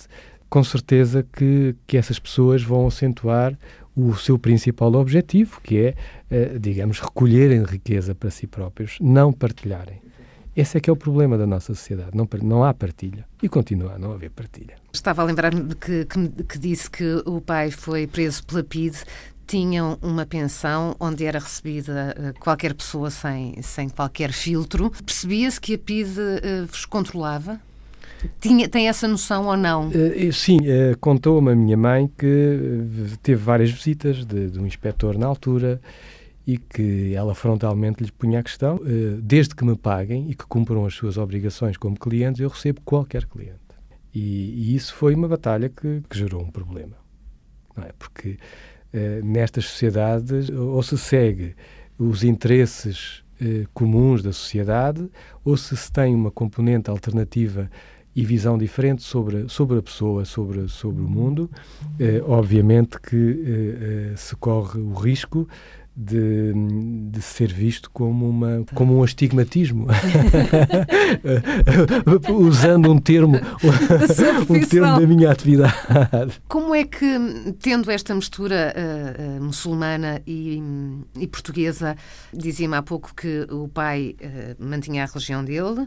com 0.48 0.64
certeza 0.64 1.24
que, 1.30 1.76
que 1.86 1.98
essas 1.98 2.18
pessoas 2.18 2.62
vão 2.62 2.86
acentuar 2.86 3.56
o 3.96 4.14
seu 4.14 4.38
principal 4.38 4.94
objetivo, 4.94 5.60
que 5.62 5.78
é, 5.78 6.54
uh, 6.54 6.58
digamos, 6.58 7.00
recolherem 7.00 7.64
riqueza 7.64 8.14
para 8.14 8.30
si 8.30 8.46
próprios, 8.46 8.98
não 9.00 9.32
partilharem. 9.32 10.00
Esse 10.54 10.78
é 10.78 10.80
que 10.80 10.90
é 10.90 10.92
o 10.92 10.96
problema 10.96 11.38
da 11.38 11.46
nossa 11.46 11.74
sociedade. 11.74 12.10
Não, 12.14 12.28
não 12.42 12.64
há 12.64 12.74
partilha. 12.74 13.24
E 13.42 13.48
continua 13.48 13.94
a 13.94 13.98
não 13.98 14.12
haver 14.12 14.30
partilha. 14.30 14.74
Estava 14.92 15.22
a 15.22 15.24
lembrar-me 15.24 15.74
que, 15.74 16.04
que, 16.04 16.44
que, 16.44 16.58
disse 16.58 16.90
que 16.90 17.22
o 17.24 17.40
pai 17.40 17.70
foi 17.70 18.06
preso 18.06 18.44
pela 18.44 18.62
PIDE. 18.62 18.98
tinham 19.46 19.98
uma 20.02 20.26
pensão 20.26 20.94
onde 21.00 21.24
era 21.24 21.38
recebida 21.38 22.14
uh, 22.16 22.40
qualquer 22.40 22.74
pessoa 22.74 23.10
sem, 23.10 23.60
sem 23.62 23.88
qualquer 23.88 24.32
filtro. 24.32 24.90
Percebia-se 25.04 25.60
que 25.60 25.74
a 25.74 25.78
PIDE 25.78 26.20
uh, 26.20 26.66
vos 26.66 26.84
controlava? 26.84 27.60
Tinha, 28.40 28.68
tem 28.68 28.88
essa 28.88 29.08
noção 29.08 29.46
ou 29.46 29.56
não? 29.56 29.88
Uh, 29.88 30.32
sim, 30.32 30.58
uh, 30.58 30.96
contou-me 30.98 31.52
a 31.52 31.54
minha 31.54 31.76
mãe 31.76 32.10
que 32.18 33.16
teve 33.22 33.42
várias 33.42 33.70
visitas 33.70 34.24
de, 34.24 34.50
de, 34.50 34.58
um 34.58 34.66
inspetor 34.66 35.16
na 35.16 35.26
altura 35.26 35.80
e 36.46 36.58
que 36.58 37.14
ela 37.14 37.34
frontalmente 37.34 38.02
lhe 38.02 38.12
punha 38.12 38.40
a 38.40 38.42
questão: 38.42 38.76
uh, 38.76 39.20
desde 39.22 39.54
que 39.54 39.64
me 39.64 39.76
paguem 39.76 40.30
e 40.30 40.34
que 40.34 40.44
cumpram 40.46 40.84
as 40.84 40.94
suas 40.94 41.16
obrigações 41.16 41.76
como 41.76 41.98
clientes, 41.98 42.40
eu 42.40 42.48
recebo 42.48 42.80
qualquer 42.82 43.26
cliente. 43.26 43.58
E, 44.14 44.20
e 44.20 44.74
isso 44.74 44.94
foi 44.94 45.14
uma 45.14 45.28
batalha 45.28 45.68
que, 45.68 46.02
que 46.08 46.18
gerou 46.18 46.42
um 46.42 46.50
problema. 46.50 46.96
Não 47.76 47.84
é? 47.84 47.92
Porque 47.98 48.36
nestas 49.22 49.66
sociedades 49.66 50.50
ou 50.50 50.82
se 50.82 50.98
segue 50.98 51.54
os 51.96 52.24
interesses 52.24 53.22
comuns 53.72 54.20
da 54.20 54.32
sociedade 54.32 55.08
ou 55.44 55.56
se 55.56 55.76
se 55.76 55.92
tem 55.92 56.12
uma 56.12 56.32
componente 56.32 56.90
alternativa 56.90 57.70
e 58.14 58.24
visão 58.24 58.58
diferente 58.58 59.02
sobre, 59.02 59.48
sobre 59.48 59.78
a 59.78 59.82
pessoa, 59.82 60.24
sobre, 60.24 60.68
sobre 60.68 61.02
o 61.02 61.08
mundo. 61.08 61.50
Eh, 61.98 62.22
obviamente 62.26 63.00
que 63.00 63.16
eh, 63.16 64.12
eh, 64.12 64.16
se 64.16 64.34
corre 64.36 64.80
o 64.80 64.92
risco 64.92 65.48
de, 66.02 66.54
de, 67.10 67.20
ser 67.20 67.52
visto 67.52 67.90
como, 67.90 68.26
uma, 68.26 68.64
como 68.74 68.98
um 68.98 69.02
astigmatismo. 69.02 69.86
Usando 72.32 72.90
um 72.90 72.98
termo, 72.98 73.36
um 74.48 74.66
termo 74.66 74.98
da 74.98 75.06
minha 75.06 75.30
atividade. 75.30 76.40
Como 76.48 76.74
é 76.74 76.84
que, 76.84 77.52
tendo 77.60 77.90
esta 77.90 78.14
mistura 78.14 78.74
uh, 78.74 79.38
uh, 79.38 79.44
muçulmana 79.44 80.22
e, 80.26 80.62
e 81.18 81.26
portuguesa, 81.26 81.94
dizia-me 82.32 82.76
há 82.76 82.82
pouco 82.82 83.14
que 83.14 83.46
o 83.50 83.68
pai 83.68 84.16
uh, 84.22 84.64
mantinha 84.64 85.04
a 85.04 85.06
religião 85.06 85.44
dele, 85.44 85.86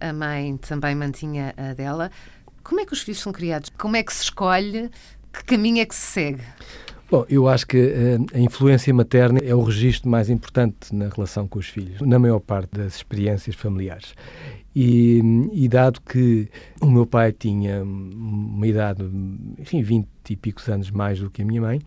a 0.00 0.12
mãe 0.12 0.56
também 0.56 0.96
mantinha 0.96 1.54
a 1.56 1.72
dela. 1.72 2.10
Como 2.64 2.80
é 2.80 2.86
que 2.86 2.92
os 2.92 3.02
filhos 3.02 3.20
são 3.20 3.32
criados? 3.32 3.70
Como 3.78 3.96
é 3.96 4.02
que 4.02 4.12
se 4.12 4.24
escolhe? 4.24 4.90
Que 5.32 5.44
caminho 5.44 5.80
é 5.80 5.86
que 5.86 5.94
se 5.94 6.12
segue? 6.12 6.42
Bom, 7.12 7.26
eu 7.28 7.46
acho 7.46 7.66
que 7.66 7.76
uh, 7.76 8.26
a 8.34 8.38
influência 8.38 8.94
materna 8.94 9.38
é 9.44 9.54
o 9.54 9.62
registro 9.62 10.08
mais 10.08 10.30
importante 10.30 10.94
na 10.94 11.10
relação 11.10 11.46
com 11.46 11.58
os 11.58 11.68
filhos, 11.68 12.00
na 12.00 12.18
maior 12.18 12.40
parte 12.40 12.70
das 12.70 12.96
experiências 12.96 13.54
familiares. 13.54 14.14
E, 14.74 15.20
e, 15.52 15.68
dado 15.68 16.00
que 16.00 16.48
o 16.80 16.90
meu 16.90 17.04
pai 17.04 17.30
tinha 17.30 17.82
uma 17.84 18.66
idade, 18.66 19.04
enfim, 19.58 19.82
20 19.82 20.08
e 20.30 20.36
picos 20.36 20.66
anos 20.70 20.90
mais 20.90 21.20
do 21.20 21.28
que 21.28 21.42
a 21.42 21.44
minha 21.44 21.60
mãe, 21.60 21.82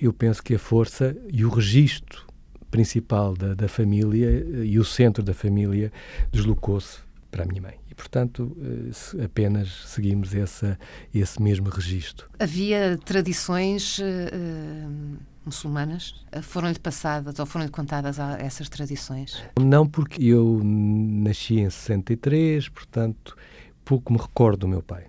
eu 0.00 0.14
penso 0.14 0.42
que 0.42 0.54
a 0.54 0.58
força 0.58 1.14
e 1.30 1.44
o 1.44 1.50
registro 1.50 2.26
principal 2.70 3.36
da, 3.36 3.52
da 3.52 3.68
família 3.68 4.30
eh, 4.30 4.64
e 4.64 4.78
o 4.78 4.84
centro 4.84 5.22
da 5.22 5.34
família 5.34 5.92
deslocou-se 6.32 7.00
para 7.30 7.42
a 7.42 7.46
minha 7.46 7.60
mãe. 7.60 7.79
E, 7.90 7.94
portanto, 7.94 8.56
eh, 8.62 9.24
apenas 9.24 9.68
seguimos 9.86 10.34
essa, 10.34 10.78
esse 11.12 11.42
mesmo 11.42 11.68
registro. 11.68 12.30
Havia 12.38 12.96
tradições 13.04 13.98
uh, 13.98 15.18
muçulmanas? 15.44 16.14
Foram-lhe 16.42 16.78
passadas 16.78 17.38
ou 17.38 17.46
foram-lhe 17.46 17.70
contadas 17.70 18.18
essas 18.38 18.68
tradições? 18.68 19.42
Não, 19.58 19.86
porque 19.86 20.24
eu 20.24 20.60
nasci 20.62 21.58
em 21.58 21.68
63, 21.68 22.68
portanto, 22.68 23.36
pouco 23.84 24.12
me 24.12 24.18
recordo 24.18 24.60
do 24.60 24.68
meu 24.68 24.82
pai. 24.82 25.06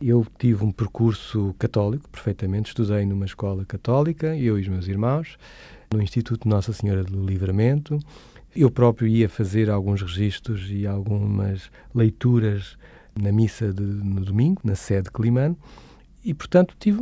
Eu 0.00 0.26
tive 0.38 0.64
um 0.64 0.72
percurso 0.72 1.54
católico, 1.58 2.08
perfeitamente. 2.08 2.68
Estudei 2.68 3.04
numa 3.04 3.26
escola 3.26 3.64
católica, 3.64 4.36
eu 4.36 4.58
e 4.58 4.62
os 4.62 4.68
meus 4.68 4.88
irmãos, 4.88 5.38
no 5.92 6.02
Instituto 6.02 6.48
Nossa 6.48 6.72
Senhora 6.72 7.04
do 7.04 7.24
Livramento. 7.24 7.98
Eu 8.54 8.70
próprio 8.70 9.06
ia 9.06 9.28
fazer 9.28 9.70
alguns 9.70 10.02
registros 10.02 10.68
e 10.70 10.86
algumas 10.86 11.70
leituras 11.94 12.76
na 13.14 13.30
missa 13.30 13.72
de, 13.72 13.82
no 13.82 14.20
domingo, 14.24 14.60
na 14.64 14.74
sede 14.74 15.10
Climano, 15.10 15.56
e, 16.22 16.34
portanto, 16.34 16.74
tive, 16.78 17.00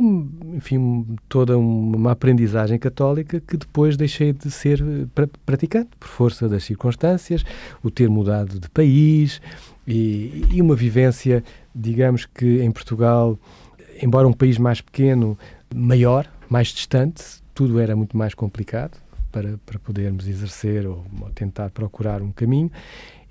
enfim, 0.53 1.05
toda 1.27 1.57
uma 1.57 2.11
aprendizagem 2.11 2.79
católica 2.79 3.41
que 3.41 3.57
depois 3.57 3.97
deixei 3.97 4.31
de 4.31 4.49
ser 4.49 4.81
praticante, 5.45 5.89
por 5.99 6.07
força 6.07 6.47
das 6.47 6.63
circunstâncias, 6.63 7.43
o 7.83 7.91
ter 7.91 8.09
mudado 8.09 8.59
de 8.59 8.69
país 8.69 9.41
e, 9.85 10.45
e 10.49 10.61
uma 10.61 10.73
vivência, 10.73 11.43
digamos 11.75 12.25
que 12.25 12.61
em 12.61 12.71
Portugal, 12.71 13.37
embora 14.01 14.25
um 14.25 14.33
país 14.33 14.57
mais 14.57 14.79
pequeno, 14.79 15.37
maior, 15.75 16.25
mais 16.49 16.69
distante, 16.69 17.23
tudo 17.53 17.77
era 17.77 17.97
muito 17.97 18.15
mais 18.15 18.33
complicado 18.33 18.97
para, 19.31 19.57
para 19.65 19.79
podermos 19.79 20.27
exercer 20.27 20.85
ou, 20.87 21.05
ou 21.21 21.29
tentar 21.31 21.69
procurar 21.69 22.21
um 22.21 22.31
caminho 22.31 22.71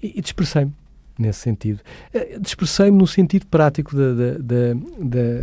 e, 0.02 0.18
e 0.18 0.20
dispersei-me 0.20 0.72
nesse 1.18 1.40
sentido. 1.40 1.80
Eh, 2.14 2.38
dispersei-me 2.40 2.96
no 2.96 3.06
sentido 3.06 3.46
prático 3.46 3.94
da, 3.94 4.14
da, 4.14 4.38
da, 4.38 4.74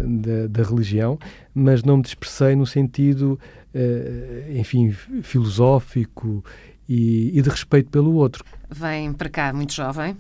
da, 0.05 0.47
da 0.49 0.63
religião, 0.63 1.19
mas 1.53 1.83
não 1.83 1.97
me 1.97 2.03
dispersei 2.03 2.55
no 2.55 2.65
sentido, 2.65 3.37
uh, 3.73 4.57
enfim, 4.57 4.91
filosófico 5.21 6.43
e, 6.87 7.37
e 7.37 7.41
de 7.41 7.49
respeito 7.49 7.89
pelo 7.89 8.13
outro. 8.13 8.43
Vem 8.69 9.11
para 9.11 9.29
cá 9.29 9.51
muito 9.51 9.73
jovem, 9.73 10.15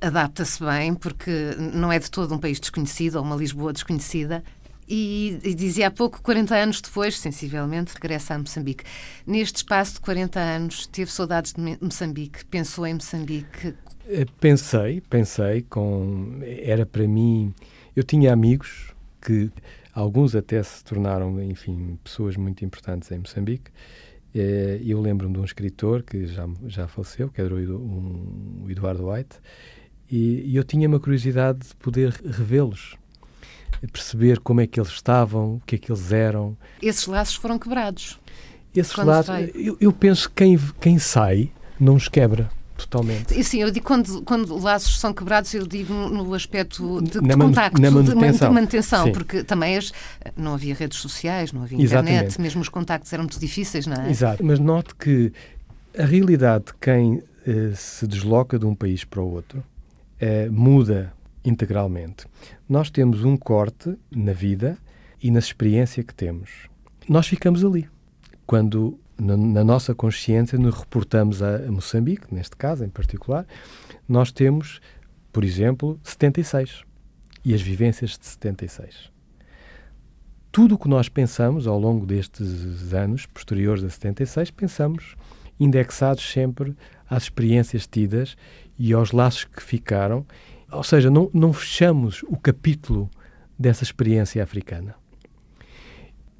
adapta-se 0.00 0.62
bem, 0.62 0.94
porque 0.94 1.56
não 1.58 1.90
é 1.90 1.98
de 1.98 2.10
todo 2.10 2.34
um 2.34 2.38
país 2.38 2.60
desconhecido 2.60 3.16
ou 3.16 3.22
uma 3.22 3.36
Lisboa 3.36 3.72
desconhecida. 3.72 4.42
E, 4.88 5.38
e, 5.42 5.54
dizia 5.54 5.88
há 5.88 5.90
pouco, 5.90 6.22
40 6.22 6.54
anos 6.54 6.80
depois, 6.80 7.18
sensivelmente, 7.18 7.92
regressa 7.94 8.34
a 8.34 8.38
Moçambique. 8.38 8.84
Neste 9.26 9.56
espaço 9.56 9.94
de 9.94 10.00
40 10.00 10.38
anos, 10.38 10.86
teve 10.86 11.10
saudades 11.10 11.52
de 11.52 11.78
Moçambique? 11.80 12.44
Pensou 12.46 12.86
em 12.86 12.94
Moçambique? 12.94 13.74
Eh, 14.06 14.26
pensei, 14.40 15.00
pensei. 15.00 15.62
Com, 15.62 16.40
era 16.42 16.86
para 16.86 17.06
mim. 17.06 17.52
Eu 17.96 18.04
tinha 18.04 18.32
amigos 18.32 18.94
que 19.20 19.50
alguns 19.92 20.36
até 20.36 20.62
se 20.62 20.84
tornaram, 20.84 21.42
enfim, 21.42 21.98
pessoas 22.04 22.36
muito 22.36 22.64
importantes 22.64 23.10
em 23.10 23.18
Moçambique. 23.18 23.70
Eh, 24.32 24.80
eu 24.84 25.00
lembro-me 25.00 25.34
de 25.34 25.40
um 25.40 25.44
escritor 25.44 26.04
que 26.04 26.26
já, 26.26 26.48
já 26.66 26.86
faleceu, 26.86 27.28
que 27.28 27.40
era 27.40 27.52
o 27.52 28.66
Eduardo 28.68 29.10
White, 29.10 29.36
e 30.08 30.54
eu 30.54 30.62
tinha 30.62 30.86
uma 30.86 31.00
curiosidade 31.00 31.66
de 31.66 31.74
poder 31.76 32.10
revê-los 32.10 32.96
perceber 33.92 34.38
como 34.40 34.60
é 34.60 34.66
que 34.66 34.78
eles 34.78 34.90
estavam, 34.90 35.56
o 35.56 35.62
que 35.66 35.76
é 35.76 35.78
que 35.78 35.90
eles 35.90 36.12
eram. 36.12 36.56
Esses 36.80 37.06
laços 37.06 37.34
foram 37.34 37.58
quebrados. 37.58 38.18
Esses 38.74 38.94
laços, 38.96 39.34
eu, 39.54 39.76
eu, 39.80 39.92
penso 39.92 40.28
que 40.28 40.34
quem, 40.34 40.58
quem 40.80 40.98
sai 40.98 41.50
não 41.80 41.94
os 41.94 42.08
quebra 42.08 42.50
totalmente. 42.76 43.42
Sim, 43.42 43.62
eu 43.62 43.70
digo 43.70 43.86
quando, 43.86 44.22
quando 44.22 44.56
laços 44.58 45.00
são 45.00 45.12
quebrados, 45.12 45.52
eu 45.54 45.66
digo 45.66 45.92
no 45.92 46.34
aspecto 46.34 47.00
de, 47.02 47.20
de 47.20 47.36
contacto, 47.36 47.80
na 47.80 47.90
manutenção, 47.90 48.48
de 48.48 48.54
manutenção 48.54 49.12
porque 49.12 49.42
também 49.42 49.76
as, 49.76 49.92
não 50.36 50.54
havia 50.54 50.74
redes 50.74 50.98
sociais, 50.98 51.52
não 51.52 51.62
havia 51.62 51.78
internet, 51.78 52.10
Exatamente. 52.10 52.40
mesmo 52.40 52.60
os 52.60 52.68
contactos 52.68 53.12
eram 53.12 53.24
muito 53.24 53.40
difíceis, 53.40 53.86
não 53.86 53.96
é? 53.96 54.10
Exato, 54.10 54.44
mas 54.44 54.58
note 54.58 54.94
que 54.94 55.32
a 55.98 56.04
realidade 56.04 56.66
de 56.66 56.74
quem 56.74 57.22
eh, 57.46 57.72
se 57.74 58.06
desloca 58.06 58.58
de 58.58 58.66
um 58.66 58.74
país 58.74 59.04
para 59.04 59.22
o 59.22 59.32
outro 59.32 59.64
eh, 60.20 60.48
muda 60.50 61.12
integralmente. 61.46 62.26
Nós 62.68 62.90
temos 62.90 63.24
um 63.24 63.36
corte 63.36 63.96
na 64.10 64.32
vida 64.32 64.76
e 65.22 65.30
na 65.30 65.38
experiência 65.38 66.02
que 66.02 66.14
temos. 66.14 66.68
Nós 67.08 67.26
ficamos 67.26 67.64
ali. 67.64 67.88
Quando 68.44 68.98
na, 69.18 69.36
na 69.36 69.64
nossa 69.64 69.94
consciência 69.94 70.58
nos 70.58 70.74
reportamos 70.74 71.42
a, 71.42 71.56
a 71.56 71.72
Moçambique, 71.72 72.34
neste 72.34 72.56
caso 72.56 72.84
em 72.84 72.88
particular, 72.88 73.46
nós 74.08 74.30
temos, 74.30 74.80
por 75.32 75.44
exemplo, 75.44 75.98
76 76.02 76.82
e 77.44 77.54
as 77.54 77.62
vivências 77.62 78.18
de 78.18 78.26
76. 78.26 79.10
Tudo 80.50 80.74
o 80.74 80.78
que 80.78 80.88
nós 80.88 81.08
pensamos 81.08 81.66
ao 81.66 81.78
longo 81.78 82.06
destes 82.06 82.92
anos 82.92 83.26
posteriores 83.26 83.84
a 83.84 83.90
76, 83.90 84.50
pensamos 84.50 85.14
indexados 85.58 86.30
sempre 86.30 86.76
às 87.08 87.24
experiências 87.24 87.86
tidas 87.86 88.36
e 88.78 88.92
aos 88.92 89.12
laços 89.12 89.44
que 89.44 89.62
ficaram 89.62 90.26
ou 90.70 90.82
seja, 90.82 91.10
não, 91.10 91.30
não 91.32 91.52
fechamos 91.52 92.22
o 92.24 92.36
capítulo 92.36 93.08
dessa 93.58 93.84
experiência 93.84 94.42
africana. 94.42 94.94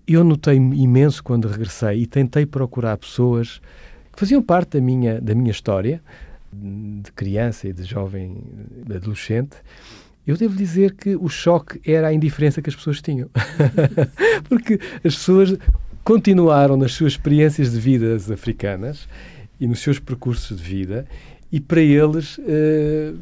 Eu 0.07 0.23
notei 0.23 0.57
imenso 0.57 1.23
quando 1.23 1.49
regressei 1.49 2.03
e 2.03 2.07
tentei 2.07 2.47
procurar 2.47 2.97
pessoas 2.97 3.61
que 4.13 4.21
faziam 4.21 4.43
parte 4.43 4.79
da 4.79 4.81
minha, 4.81 5.21
da 5.21 5.35
minha 5.35 5.51
história, 5.51 6.01
de 6.53 7.11
criança 7.13 7.69
e 7.69 7.73
de 7.73 7.85
jovem 7.85 8.37
adolescente. 8.95 9.57
Eu 10.27 10.37
devo 10.37 10.57
dizer 10.57 10.95
que 10.95 11.17
o 11.17 11.29
choque 11.29 11.81
era 11.85 12.09
a 12.09 12.13
indiferença 12.13 12.63
que 12.63 12.71
as 12.71 12.77
pessoas 12.77 13.01
tinham. 13.01 13.29
Porque 14.49 14.79
as 14.97 15.15
pessoas 15.15 15.57
continuaram 16.05 16.77
nas 16.77 16.93
suas 16.93 17.13
experiências 17.13 17.73
de 17.73 17.81
vidas 17.81 18.31
africanas 18.31 19.09
e 19.59 19.67
nos 19.67 19.81
seus 19.81 19.99
percursos 19.99 20.57
de 20.57 20.63
vida, 20.63 21.07
e 21.51 21.61
para 21.61 21.81
eles. 21.81 22.39
Uh, 22.39 23.19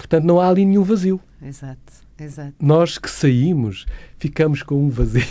Portanto, 0.00 0.24
não 0.24 0.40
há 0.40 0.48
ali 0.48 0.64
nenhum 0.64 0.82
vazio. 0.82 1.20
Exato. 1.42 2.00
Exato. 2.18 2.54
Nós 2.60 2.96
que 2.98 3.10
saímos 3.10 3.86
ficamos 4.18 4.62
com 4.62 4.74
um 4.74 4.88
vazio, 4.88 5.22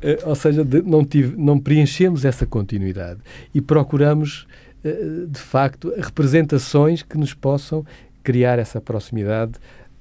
eh, 0.00 0.18
ou 0.24 0.34
seja, 0.34 0.66
não, 0.84 1.04
tive, 1.04 1.36
não 1.36 1.58
preenchemos 1.58 2.24
essa 2.24 2.46
continuidade 2.46 3.20
e 3.54 3.60
procuramos, 3.60 4.46
eh, 4.84 5.26
de 5.28 5.38
facto, 5.38 5.92
representações 5.96 7.02
que 7.02 7.18
nos 7.18 7.34
possam 7.34 7.84
criar 8.22 8.58
essa 8.58 8.80
proximidade 8.80 9.52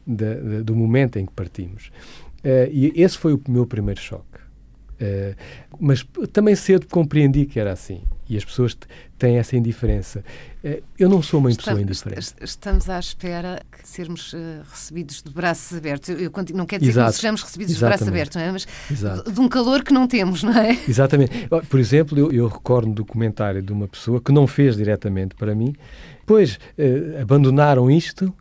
de, 0.06 0.36
de, 0.36 0.64
do 0.64 0.76
momento 0.76 1.18
em 1.18 1.26
que 1.26 1.34
partimos. 1.34 1.92
Eh, 2.44 2.70
e 2.72 3.02
esse 3.02 3.18
foi 3.18 3.34
o 3.34 3.42
meu 3.48 3.66
primeiro 3.66 4.00
choque. 4.00 4.40
mas 5.80 6.06
também 6.32 6.56
cedo 6.56 6.88
compreendi 6.88 7.46
que 7.46 7.60
era 7.60 7.72
assim 7.72 8.04
e 8.30 8.38
as 8.38 8.46
pessoas 8.46 8.78
têm 9.22 9.38
essa 9.38 9.56
indiferença. 9.56 10.24
Eh, 10.64 10.82
eu 10.98 11.08
não 11.08 11.22
sou 11.22 11.40
uma 11.40 11.50
pessoa 11.50 11.80
indiferente. 11.80 12.34
Estamos 12.42 12.90
à 12.90 12.98
espera 12.98 13.62
de 13.84 13.88
sermos 13.88 14.34
uh, 14.34 14.38
recebidos 14.68 15.22
de 15.22 15.30
braços 15.30 15.78
abertos. 15.78 16.10
Eu, 16.10 16.20
eu 16.20 16.32
não 16.56 16.66
quero 16.66 16.82
dizer 16.82 16.94
Exato. 17.00 17.12
que 17.12 17.16
sejamos 17.18 17.44
recebidos 17.44 17.76
Exatamente. 17.76 18.00
de 18.00 18.06
braços 18.06 18.08
abertos, 18.08 18.36
não 18.36 18.44
é? 18.44 18.52
mas 18.52 18.68
Exato. 18.90 19.32
de 19.32 19.40
um 19.40 19.48
calor 19.48 19.84
que 19.84 19.94
não 19.94 20.08
temos, 20.08 20.42
não 20.42 20.58
é? 20.58 20.76
Exatamente. 20.90 21.48
Por 21.70 21.80
exemplo, 21.80 22.18
eu, 22.18 22.32
eu 22.32 22.48
recordo 22.48 22.92
do 22.92 23.06
comentário 23.06 23.62
de 23.62 23.72
uma 23.72 23.88
pessoa 23.88 24.20
que 24.20 24.32
não 24.32 24.48
fez 24.48 24.76
diretamente 24.76 25.36
para 25.36 25.54
mim, 25.54 25.76
pois 26.26 26.56
uh, 26.56 27.22
abandonaram 27.22 27.90
isto 27.92 28.34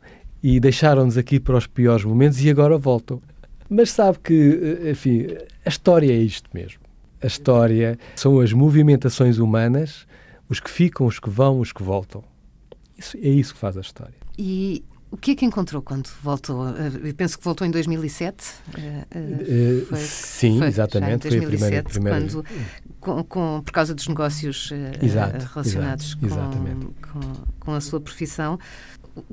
e 0.43 0.59
deixaram-nos 0.59 1.19
aqui 1.19 1.39
para 1.39 1.59
os 1.59 1.67
piores 1.67 2.07
momentos 2.07 2.43
e 2.43 2.49
agora 2.49 2.79
voltam. 2.79 3.21
Mas 3.69 3.91
sabe 3.91 4.19
que, 4.25 4.91
enfim, 4.91 5.27
a 5.65 5.69
história 5.69 6.11
é 6.11 6.17
isto 6.17 6.49
mesmo. 6.55 6.81
A 7.23 7.27
história 7.27 7.99
são 8.17 8.41
as 8.41 8.53
movimentações 8.53 9.39
humanas, 9.39 10.07
os 10.51 10.59
que 10.59 10.69
ficam, 10.69 11.07
os 11.07 11.21
que 11.21 11.31
vão, 11.31 11.61
os 11.61 11.73
que 11.73 11.83
voltam. 11.83 12.25
Isso, 12.99 13.17
é 13.17 13.29
isso 13.29 13.55
que 13.55 13.61
faz 13.61 13.79
a 13.79 13.81
história. 13.81 14.15
E 14.37 14.85
o 15.11 15.17
que 15.17 15.31
é 15.31 15.35
que 15.37 15.45
encontrou 15.45 15.81
quando 15.81 16.09
voltou? 16.23 16.69
Eu 16.69 17.15
penso 17.15 17.39
que 17.39 17.45
voltou 17.45 17.67
em 17.67 17.71
2007. 17.71 18.45
Uh, 18.69 19.87
foi, 19.87 19.99
sim, 19.99 20.59
foi, 20.59 20.67
exatamente. 20.67 21.29
Em 21.29 21.31
2007, 21.31 21.59
foi 21.59 21.79
a 21.79 21.83
primeira, 21.83 21.83
primeira... 21.85 22.21
quando, 22.21 22.45
com, 23.01 23.25
com, 23.25 23.63
por 23.65 23.73
causa 23.73 23.95
dos 23.95 24.07
negócios 24.09 24.71
exato, 25.01 25.47
relacionados 25.53 26.19
exato, 26.21 26.57
com, 26.57 27.21
com, 27.21 27.35
com, 27.61 27.75
a 27.75 27.81
sua 27.81 28.01
profissão. 28.01 28.59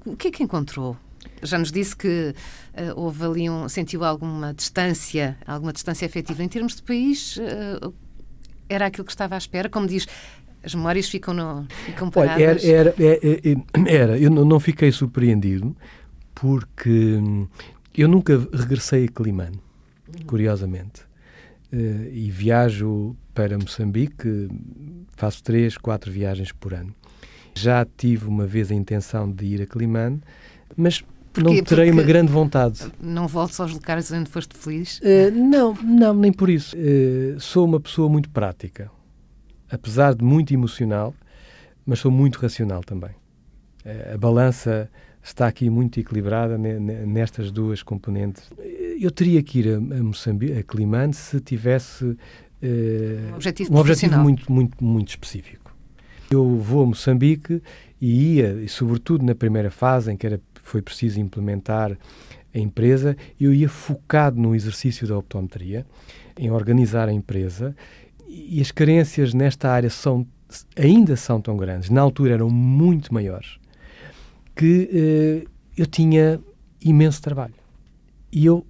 O 0.05 0.15
que 0.15 0.29
é 0.29 0.31
que 0.31 0.43
encontrou? 0.43 0.95
Já 1.43 1.57
nos 1.57 1.71
disse 1.71 1.95
que 1.95 2.33
uh, 2.73 2.99
houve 2.99 3.23
ali 3.23 3.49
um, 3.49 3.67
sentiu 3.67 4.03
alguma 4.03 4.53
distância, 4.53 5.37
alguma 5.45 5.73
distância 5.73 6.05
efetiva. 6.05 6.43
Em 6.43 6.47
termos 6.47 6.75
de 6.75 6.83
país, 6.83 7.37
uh, 7.37 7.93
era 8.69 8.87
aquilo 8.87 9.05
que 9.05 9.11
estava 9.11 9.35
à 9.35 9.37
espera? 9.37 9.69
Como 9.69 9.85
diz, 9.85 10.07
as 10.67 10.75
memórias 10.75 11.07
ficam, 11.07 11.33
no, 11.33 11.65
ficam 11.85 12.09
paradas? 12.09 12.63
Olha, 12.63 12.71
era, 12.71 12.93
era, 12.99 13.19
era, 13.73 13.89
era, 13.89 14.19
eu 14.19 14.29
não 14.29 14.59
fiquei 14.59 14.91
surpreendido 14.91 15.75
porque 16.35 16.89
hum, 16.89 17.47
eu 17.95 18.07
nunca 18.07 18.37
regressei 18.53 19.05
a 19.05 19.07
Climane, 19.07 19.59
curiosamente. 20.27 21.01
Uh, 21.71 22.09
e 22.13 22.29
viajo 22.29 23.15
para 23.33 23.57
Moçambique, 23.57 24.47
faço 25.15 25.43
três, 25.43 25.77
quatro 25.77 26.11
viagens 26.11 26.51
por 26.51 26.73
ano. 26.73 26.93
Já 27.55 27.85
tive 27.85 28.27
uma 28.27 28.45
vez 28.45 28.71
a 28.71 28.75
intenção 28.75 29.31
de 29.31 29.45
ir 29.45 29.61
a 29.61 29.65
Climane, 29.65 30.21
mas 30.75 31.03
não 31.35 31.51
terei 31.63 31.63
Porque 31.63 31.91
uma 31.91 32.03
grande 32.03 32.31
vontade. 32.31 32.91
Não 33.01 33.27
voltes 33.27 33.59
aos 33.59 33.73
locais 33.73 34.11
onde 34.11 34.29
foste 34.29 34.55
feliz? 34.55 34.99
Uh, 34.99 35.31
não, 35.31 35.73
não, 35.73 36.13
nem 36.13 36.31
por 36.31 36.49
isso. 36.49 36.75
Uh, 36.75 37.39
sou 37.39 37.65
uma 37.65 37.79
pessoa 37.79 38.09
muito 38.09 38.29
prática, 38.29 38.91
apesar 39.69 40.15
de 40.15 40.23
muito 40.23 40.53
emocional, 40.53 41.13
mas 41.85 41.99
sou 41.99 42.11
muito 42.11 42.39
racional 42.39 42.81
também. 42.83 43.11
Uh, 43.85 44.15
a 44.15 44.17
balança 44.17 44.89
está 45.23 45.47
aqui 45.47 45.69
muito 45.69 45.99
equilibrada 45.99 46.57
nestas 46.57 47.51
duas 47.51 47.83
componentes. 47.83 48.49
Eu 48.99 49.11
teria 49.11 49.43
que 49.43 49.59
ir 49.59 49.75
a, 49.75 49.79
Moçambique, 49.79 50.53
a 50.57 50.63
Climane, 50.63 51.13
se 51.13 51.41
tivesse 51.41 52.17
um 52.61 53.35
objetivo, 53.35 53.73
um 53.73 53.77
objetivo 53.77 54.17
muito, 54.17 54.51
muito, 54.51 54.83
muito 54.83 55.09
específico. 55.09 55.75
Eu 56.31 56.57
vou 56.57 56.83
a 56.83 56.85
Moçambique 56.85 57.61
e 57.99 58.35
ia, 58.35 58.53
e 58.53 58.69
sobretudo 58.69 59.25
na 59.25 59.35
primeira 59.35 59.69
fase, 59.69 60.11
em 60.11 60.17
que 60.17 60.25
era 60.25 60.39
foi 60.67 60.81
preciso 60.81 61.19
implementar 61.19 61.97
a 62.53 62.59
empresa, 62.59 63.15
eu 63.39 63.53
ia 63.53 63.69
focado 63.69 64.39
no 64.39 64.53
exercício 64.53 65.07
da 65.07 65.17
optometria, 65.17 65.85
em 66.37 66.51
organizar 66.51 67.07
a 67.07 67.13
empresa, 67.13 67.75
e 68.49 68.61
as 68.61 68.71
carências 68.71 69.33
nesta 69.33 69.69
área 69.69 69.89
são, 69.89 70.25
ainda 70.75 71.15
são 71.15 71.41
tão 71.41 71.57
grandes, 71.57 71.89
na 71.89 72.01
altura 72.01 72.33
eram 72.33 72.49
muito 72.49 73.13
maiores, 73.13 73.57
que 74.55 74.89
eh, 74.93 75.47
eu 75.75 75.85
tinha 75.85 76.39
imenso 76.81 77.21
trabalho. 77.21 77.53
E 78.31 78.45
eu, 78.45 78.65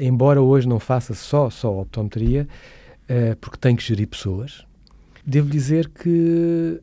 embora 0.00 0.40
hoje 0.42 0.68
não 0.68 0.78
faça 0.78 1.14
só, 1.14 1.48
só 1.50 1.80
optometria, 1.80 2.46
eh, 3.08 3.34
porque 3.40 3.56
tenho 3.56 3.76
que 3.76 3.82
gerir 3.82 4.08
pessoas, 4.08 4.64
devo 5.24 5.48
dizer 5.48 5.88
que 5.88 6.80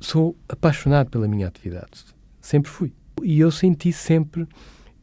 sou 0.00 0.36
apaixonado 0.48 1.10
pela 1.10 1.28
minha 1.28 1.46
atividade. 1.46 2.04
Sempre 2.40 2.70
fui. 2.70 2.92
E 3.22 3.38
eu 3.38 3.50
senti 3.50 3.92
sempre 3.92 4.46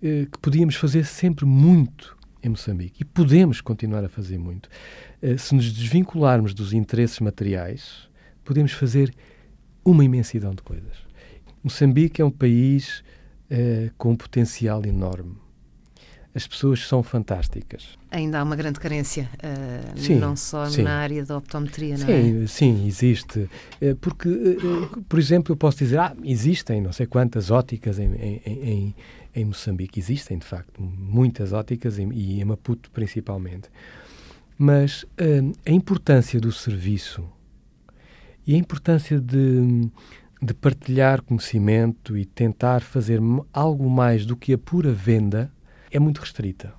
eh, 0.02 0.28
que 0.32 0.38
podíamos 0.40 0.76
fazer 0.76 1.06
sempre 1.06 1.46
muito 1.46 2.18
em 2.44 2.50
Moçambique. 2.50 3.02
E 3.02 3.06
podemos 3.06 3.62
continuar 3.62 4.04
a 4.04 4.10
fazer 4.10 4.38
muito. 4.38 4.70
Eh, 5.22 5.38
se 5.38 5.54
nos 5.56 5.72
desvincularmos 5.72 6.54
dos 6.54 6.74
interesses 6.74 7.20
materiais, 7.20 8.10
podemos 8.44 8.72
fazer 8.72 9.14
uma 9.84 10.04
imensidão 10.04 10.54
de 10.54 10.62
coisas. 10.62 10.98
Moçambique 11.64 12.22
é 12.22 12.26
um 12.26 12.32
país 12.32 13.04
eh, 13.50 13.92
com 13.98 14.12
um 14.12 14.16
potencial 14.16 14.86
enorme 14.86 15.36
as 16.34 16.48
pessoas 16.48 16.88
são 16.88 17.02
fantásticas. 17.02 17.98
Ainda 18.12 18.40
há 18.40 18.44
uma 18.44 18.56
grande 18.56 18.80
carência, 18.80 19.30
uh, 19.36 20.00
sim, 20.00 20.16
não 20.16 20.36
só 20.36 20.68
sim. 20.68 20.84
na 20.84 20.98
área 20.98 21.26
da 21.26 21.38
optometria, 21.38 21.98
não 21.98 22.06
sim, 22.06 22.44
é? 22.44 22.48
Sim, 22.48 22.88
existe. 22.88 23.50
Porque, 24.00 24.30
por 25.08 25.18
exemplo, 25.18 25.54
eu 25.54 25.58
posso 25.58 25.80
dizer, 25.80 26.00
ah, 26.00 26.16
existem 26.24 26.82
não 26.82 26.92
sei 26.92 27.08
quantas 27.08 27.50
óticas 27.50 28.00
em, 28.00 28.14
em, 28.14 28.42
em, 28.46 28.96
em 29.36 29.46
Moçambique. 29.46 30.00
Existem, 30.00 30.38
de 30.38 30.46
facto, 30.46 30.82
muitas 30.82 31.52
óticas 31.52 31.98
e 31.98 32.40
em 32.40 32.46
Maputo 32.46 32.92
principalmente. 32.92 33.70
Mas 34.62 35.04
uh, 35.04 35.54
a 35.66 35.72
importância 35.72 36.38
do 36.38 36.52
serviço 36.52 37.26
e 38.46 38.54
a 38.54 38.58
importância 38.58 39.18
de, 39.18 39.90
de 40.42 40.54
partilhar 40.54 41.22
conhecimento 41.22 42.18
e 42.18 42.26
tentar 42.26 42.82
fazer 42.82 43.22
algo 43.54 43.90
mais 43.90 44.26
do 44.26 44.36
que 44.36 44.52
a 44.52 44.58
pura 44.58 44.92
venda 44.92 45.50
é 45.90 45.98
muito 45.98 46.20
restrita. 46.20 46.74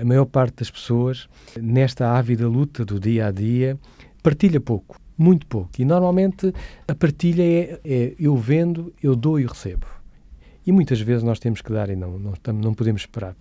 A 0.00 0.04
maior 0.04 0.26
parte 0.26 0.58
das 0.58 0.70
pessoas, 0.70 1.28
nesta 1.60 2.16
ávida 2.16 2.46
luta 2.46 2.84
do 2.84 3.00
dia 3.00 3.26
a 3.26 3.32
dia, 3.32 3.76
partilha 4.22 4.60
pouco, 4.60 5.00
muito 5.18 5.48
pouco. 5.48 5.70
E 5.80 5.84
normalmente 5.84 6.54
a 6.86 6.94
partilha 6.94 7.42
é, 7.42 7.80
é 7.84 8.14
eu 8.20 8.36
vendo, 8.36 8.94
eu 9.02 9.16
dou 9.16 9.40
e 9.40 9.46
recebo. 9.46 9.86
E 10.64 10.70
muitas 10.70 11.00
vezes 11.00 11.24
nós 11.24 11.40
temos 11.40 11.60
que 11.60 11.72
dar 11.72 11.90
e 11.90 11.96
não, 11.96 12.20
não, 12.20 12.34
não 12.54 12.72
podemos 12.72 13.02
esperar 13.02 13.34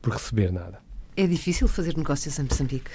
por 0.00 0.12
receber 0.12 0.52
nada. 0.52 0.83
É 1.16 1.26
difícil 1.26 1.68
fazer 1.68 1.96
negócios 1.96 2.38
em 2.38 2.42
Moçambique? 2.42 2.90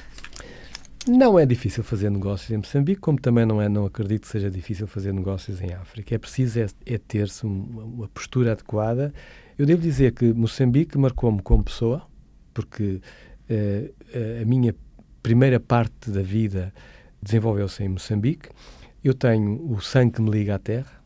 Não 1.08 1.40
é 1.40 1.46
difícil 1.46 1.84
fazer 1.84 2.12
negócios 2.12 2.52
em 2.52 2.58
Moçambique, 2.58 3.00
como 3.00 3.20
também 3.20 3.46
não 3.46 3.62
é, 3.62 3.70
não 3.70 3.86
acredito 3.86 4.24
que 4.24 4.28
seja 4.28 4.52
difícil 4.52 4.86
fazer 4.86 5.14
negócios 5.14 5.62
em 5.62 5.74
África. 5.74 6.14
É 6.14 6.18
preciso 6.18 6.60
é, 6.60 6.68
é 6.86 6.98
ter-se 6.98 7.46
uma, 7.46 7.84
uma 7.84 8.08
postura 8.10 8.52
adequada 8.52 9.14
eu 9.60 9.66
devo 9.66 9.82
dizer 9.82 10.14
que 10.14 10.32
Moçambique 10.32 10.98
marcou-me 10.98 11.42
como 11.42 11.66
pessoa, 11.66 12.02
porque 12.54 13.02
uh, 13.50 14.42
a 14.42 14.46
minha 14.46 14.74
primeira 15.22 15.60
parte 15.60 16.10
da 16.10 16.22
vida 16.22 16.74
desenvolveu-se 17.22 17.84
em 17.84 17.90
Moçambique. 17.90 18.48
Eu 19.04 19.14
tenho 19.14 19.70
o 19.70 19.82
sangue 19.82 20.14
que 20.14 20.22
me 20.22 20.32
liga 20.32 20.56
à 20.56 20.60
terra 20.60 21.04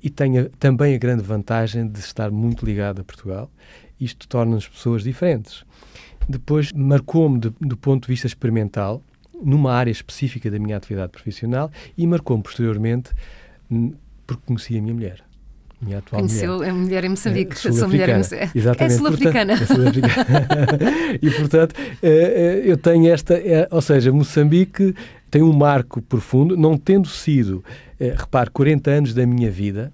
e 0.00 0.08
tenho 0.08 0.48
também 0.60 0.94
a 0.94 0.98
grande 0.98 1.24
vantagem 1.24 1.88
de 1.88 1.98
estar 1.98 2.30
muito 2.30 2.64
ligado 2.64 3.00
a 3.00 3.04
Portugal. 3.04 3.50
Isto 4.00 4.28
torna-nos 4.28 4.68
pessoas 4.68 5.02
diferentes. 5.02 5.64
Depois, 6.28 6.72
marcou-me 6.72 7.38
do 7.38 7.76
ponto 7.76 8.02
de 8.02 8.08
vista 8.08 8.26
experimental, 8.26 9.02
numa 9.42 9.72
área 9.72 9.90
específica 9.90 10.50
da 10.50 10.58
minha 10.58 10.76
atividade 10.76 11.12
profissional, 11.12 11.70
e 11.96 12.06
marcou-me 12.06 12.42
posteriormente 12.42 13.10
porque 14.26 14.42
conheci 14.46 14.76
a 14.76 14.82
minha 14.82 14.94
mulher 14.94 15.28
minha 15.80 15.98
atual 15.98 16.20
Conheceu 16.20 16.56
mulher. 16.56 16.70
a 16.70 16.74
mulher 16.74 17.04
em 17.04 17.08
Moçambique. 17.10 17.52
É, 17.52 17.72
Sou 17.72 17.88
mulher 17.88 18.08
em 18.08 18.16
Moçambique. 18.18 18.50
Exatamente. 18.58 18.94
É 18.94 18.96
sul-africana. 18.96 19.52
É 19.52 19.66
sul 19.66 19.84
e, 21.22 21.30
portanto, 21.30 21.74
eh, 22.02 22.62
eh, 22.62 22.62
eu 22.64 22.76
tenho 22.76 23.12
esta... 23.12 23.34
É, 23.34 23.68
ou 23.70 23.80
seja, 23.80 24.12
Moçambique 24.12 24.94
tem 25.30 25.42
um 25.42 25.52
marco 25.52 26.02
profundo, 26.02 26.56
não 26.56 26.76
tendo 26.76 27.08
sido, 27.08 27.64
eh, 28.00 28.14
repare, 28.16 28.50
40 28.50 28.90
anos 28.90 29.14
da 29.14 29.26
minha 29.26 29.50
vida 29.50 29.92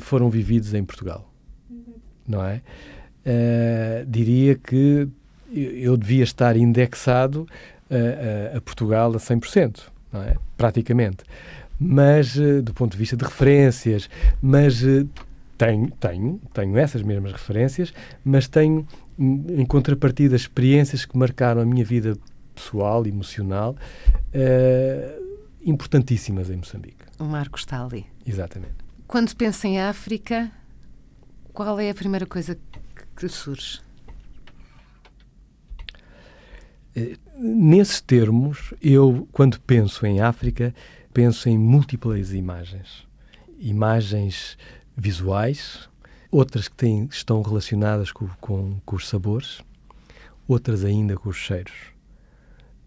foram 0.00 0.30
vividos 0.30 0.72
em 0.72 0.82
Portugal. 0.82 1.30
Não 2.26 2.42
é? 2.42 2.62
diria 4.08 4.54
que 4.54 5.06
eu 5.54 5.96
devia 5.96 6.24
estar 6.24 6.56
indexado 6.56 7.46
a, 7.90 8.54
a, 8.54 8.58
a 8.58 8.60
Portugal 8.60 9.12
a 9.14 9.18
100%, 9.18 9.82
não 10.12 10.22
é? 10.22 10.36
Praticamente 10.56 11.24
mas 11.78 12.36
uh, 12.36 12.62
do 12.62 12.72
ponto 12.72 12.92
de 12.92 12.98
vista 12.98 13.16
de 13.16 13.24
referências, 13.24 14.08
mas 14.40 14.82
uh, 14.82 15.08
tenho, 15.58 15.90
tenho, 15.92 16.40
tenho 16.52 16.78
essas 16.78 17.02
mesmas 17.02 17.32
referências, 17.32 17.92
mas 18.24 18.48
tenho, 18.48 18.86
em 19.18 19.64
contrapartida, 19.66 20.36
experiências 20.36 21.04
que 21.04 21.16
marcaram 21.16 21.60
a 21.60 21.64
minha 21.64 21.84
vida 21.84 22.16
pessoal, 22.54 23.06
emocional, 23.06 23.76
uh, 24.34 25.24
importantíssimas 25.64 26.50
em 26.50 26.56
Moçambique. 26.56 27.04
O 27.18 27.24
Marco 27.24 27.58
está 27.58 27.84
ali. 27.84 28.06
Exatamente. 28.26 28.74
Quando 29.06 29.34
pensa 29.34 29.66
em 29.66 29.80
África, 29.80 30.50
qual 31.52 31.78
é 31.78 31.90
a 31.90 31.94
primeira 31.94 32.26
coisa 32.26 32.58
que 33.16 33.28
surge? 33.28 33.78
Eh, 33.78 33.84
nesses 37.36 38.00
termos, 38.00 38.72
eu, 38.80 39.28
quando 39.32 39.60
penso 39.60 40.06
em 40.06 40.20
África, 40.20 40.74
penso 41.12 41.48
em 41.48 41.58
múltiplas 41.58 42.32
imagens. 42.32 43.06
Imagens 43.58 44.56
visuais, 44.96 45.88
outras 46.30 46.68
que 46.68 46.76
têm, 46.76 47.08
estão 47.10 47.42
relacionadas 47.42 48.12
com, 48.12 48.28
com, 48.40 48.80
com 48.84 48.96
os 48.96 49.08
sabores, 49.08 49.60
outras 50.46 50.84
ainda 50.84 51.16
com 51.16 51.28
os 51.28 51.36
cheiros. 51.36 51.92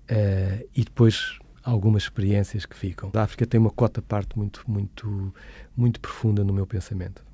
Uh, 0.10 0.66
e 0.74 0.86
depois 0.86 1.38
algumas 1.64 2.04
experiências 2.04 2.66
que 2.66 2.76
ficam. 2.78 3.12
A 3.14 3.24
África 3.24 3.46
tem 3.46 3.60
uma 3.60 3.70
cota 3.70 4.02
parte 4.02 4.38
muito, 4.38 4.64
muito, 4.66 5.34
muito 5.76 6.00
profunda 6.00 6.44
no 6.44 6.54
meu 6.54 6.66
pensamento. 6.66 7.27